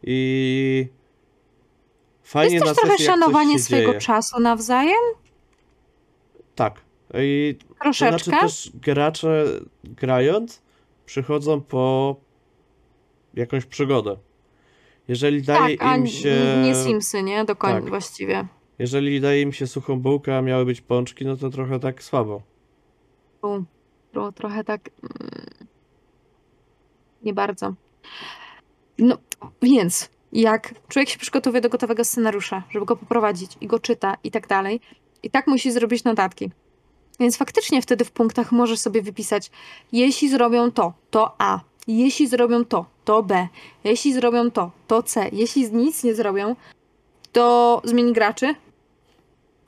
[0.04, 0.88] I
[2.24, 4.02] To fajnie jest na też trochę sesji, jak coś szanowanie swojego dzieje.
[4.02, 4.98] czasu nawzajem.
[6.56, 6.82] Tak.
[7.14, 8.24] I to Troszeczkę.
[8.24, 9.46] znaczy też gracze
[9.84, 10.62] grając
[11.06, 12.16] przychodzą po
[13.34, 14.18] jakąś przygodę.
[15.08, 16.62] Jeżeli daje tak, a im się.
[16.64, 17.46] nie Simsy, nie?
[17.46, 17.89] Do końca Tak.
[17.89, 18.48] właściwie.
[18.84, 22.41] Jeżeli daje im się suchą bułkę, a miały być pączki, no to trochę tak słabo.
[24.11, 24.89] Tu trochę tak.
[25.03, 25.67] mm,
[27.23, 27.73] Nie bardzo.
[28.97, 29.17] No,
[29.61, 34.31] więc jak człowiek się przygotowuje do gotowego scenariusza, żeby go poprowadzić i go czyta i
[34.31, 34.79] tak dalej,
[35.23, 36.51] i tak musi zrobić notatki.
[37.19, 39.51] Więc faktycznie wtedy w punktach możesz sobie wypisać,
[39.91, 41.59] jeśli zrobią to, to A.
[41.88, 43.47] Jeśli zrobią to, to B.
[43.84, 45.29] Jeśli zrobią to, to C.
[45.31, 46.55] Jeśli nic nie zrobią,
[47.31, 48.55] to zmieni graczy.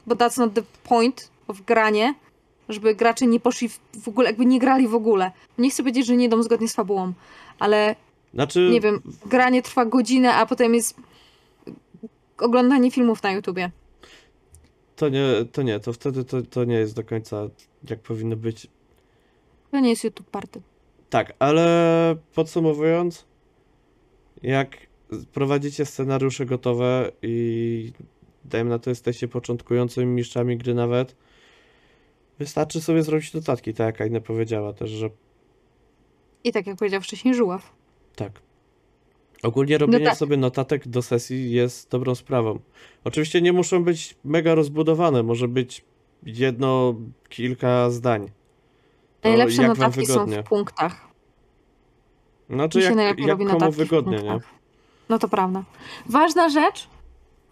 [0.07, 2.13] Bo that's not the point of granie
[2.69, 5.31] żeby gracze nie poszli w, w ogóle, jakby nie grali w ogóle.
[5.57, 7.13] Nie chcę powiedzieć, że nie idą zgodnie z fabułą,
[7.59, 7.95] ale
[8.33, 10.95] Znaczy, nie wiem, granie trwa godzinę, a potem jest
[12.37, 13.71] oglądanie filmów na YouTubie.
[14.95, 17.49] to nie, to nie, to wtedy to, to nie jest do końca
[17.89, 18.67] jak powinno być.
[19.71, 20.61] To nie jest YouTube party.
[21.09, 23.25] Tak, ale podsumowując,
[24.43, 24.77] jak
[25.33, 27.91] prowadzicie scenariusze gotowe i
[28.49, 31.15] dajmy na to jesteście początkującymi mistrzami gry nawet,
[32.39, 35.09] wystarczy sobie zrobić notatki, tak jak Aina powiedziała też, że
[36.43, 37.71] I tak jak powiedział wcześniej Żuław.
[38.15, 38.45] tak.
[39.43, 40.17] Ogólnie robienie tak.
[40.17, 42.59] sobie notatek do sesji jest dobrą sprawą.
[43.03, 45.85] Oczywiście nie muszą być mega rozbudowane, może być
[46.23, 46.95] jedno,
[47.29, 48.31] kilka zdań.
[49.21, 51.07] To Najlepsze notatki są w punktach.
[52.49, 54.39] Znaczy jak, jak komu wygodnie, nie?
[55.09, 55.63] No to prawda.
[56.05, 56.87] Ważna rzecz,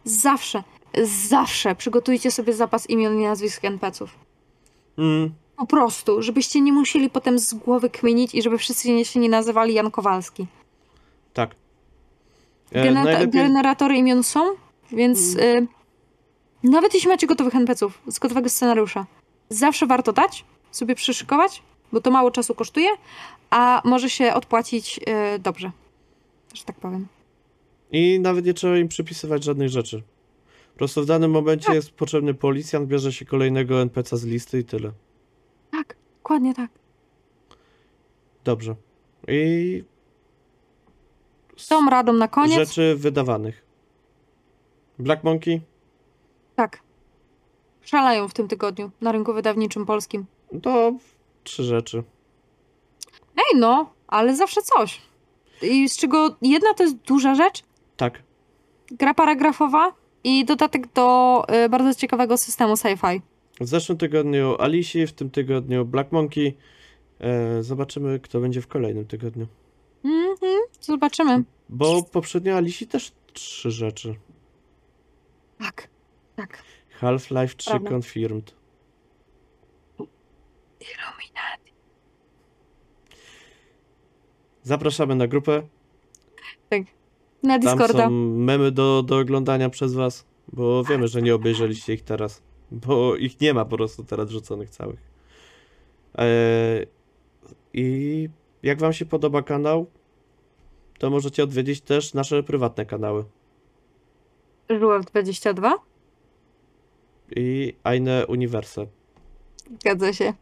[0.05, 0.63] zawsze,
[1.03, 4.15] zawsze przygotujcie sobie zapas imion i nazwisk NPC-ów.
[4.97, 9.29] Mm, Po prostu, żebyście nie musieli potem z głowy kminić i żeby wszyscy się nie
[9.29, 10.47] nazywali Jan Kowalski.
[11.33, 11.55] tak.
[12.71, 14.39] E, Genera- najlepiej, Generatory imion są,
[14.91, 15.67] więc y,
[16.63, 19.05] nawet jeśli macie gotowych NPC-ów z gotowego scenariusza,
[19.49, 22.89] zawsze warto dać, sobie przyszykować, bo to mało czasu kosztuje,
[23.49, 24.99] a może się odpłacić
[25.35, 25.71] y, dobrze,
[26.53, 27.07] że tak powiem.
[27.91, 30.03] I nawet nie trzeba im przypisywać żadnych rzeczy.
[30.73, 31.75] Po prostu w danym momencie Tak.
[31.75, 34.91] jest potrzebny policjant, bierze się kolejnego NPC z listy i tyle.
[35.71, 36.71] Tak, dokładnie tak.
[38.43, 38.75] Dobrze.
[39.27, 39.83] I
[41.57, 43.65] Z tą radą na koniec, rzeczy wydawanych.
[44.99, 45.61] Black Monkey?
[46.55, 46.79] tak,
[47.81, 50.25] szalają w tym tygodniu na rynku wydawniczym polskim.
[50.61, 50.93] To
[51.43, 52.03] trzy rzeczy.
[53.35, 55.01] Ej no, ale zawsze coś.
[55.61, 57.63] I z czego jedna to jest duża rzecz,
[57.97, 58.23] Tak.
[58.91, 59.93] gra paragrafowa
[60.23, 63.21] i dodatek do y, bardzo ciekawego systemu sci-fi.
[63.61, 66.57] W zeszłym tygodniu Alicji, w tym tygodniu Black Monkey.
[67.19, 69.47] E, zobaczymy, kto będzie w kolejnym tygodniu.
[70.05, 71.43] Mhm, zobaczymy.
[71.69, 74.15] Bo poprzednio Alicji też trzy rzeczy.
[75.59, 75.87] Tak,
[76.35, 76.63] tak.
[76.99, 77.89] Half-Life 3 Prawda.
[77.89, 78.53] confirmed.
[80.79, 81.73] Illuminati.
[84.63, 85.63] Zapraszamy na grupę.
[87.43, 88.03] Na Tam Discorda.
[88.05, 92.41] są memy do, do oglądania przez was, bo wiemy, że nie obejrzeliście ich teraz,
[92.71, 94.99] bo ich nie ma po prostu teraz rzuconych całych.
[96.15, 96.87] Eee,
[97.73, 98.29] I
[98.63, 99.85] jak wam się podoba kanał,
[100.99, 103.25] to możecie odwiedzić też nasze prywatne kanały.
[104.79, 105.73] Żuław 22.
[107.35, 108.87] I Eine Universe.
[109.79, 110.33] Zgadza się.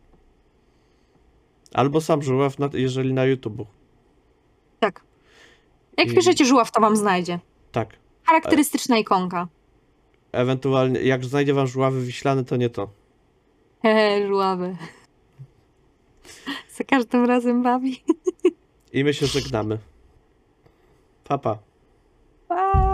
[1.73, 3.67] Albo sam żuław, jeżeli na YouTube.
[6.01, 7.39] Jak I- piszecie żuław, to wam znajdzie.
[7.71, 7.95] Tak.
[8.23, 9.47] Charakterystyczna ikonka.
[10.31, 12.89] Ewentualnie, jak znajdzie wam żuławy wiślany, to nie to.
[13.81, 14.77] Hehe, żuławy.
[16.77, 18.03] Za każdym razem bawi.
[18.93, 19.77] I my się żegnamy.
[21.23, 21.57] Papa.
[22.47, 22.90] Pa.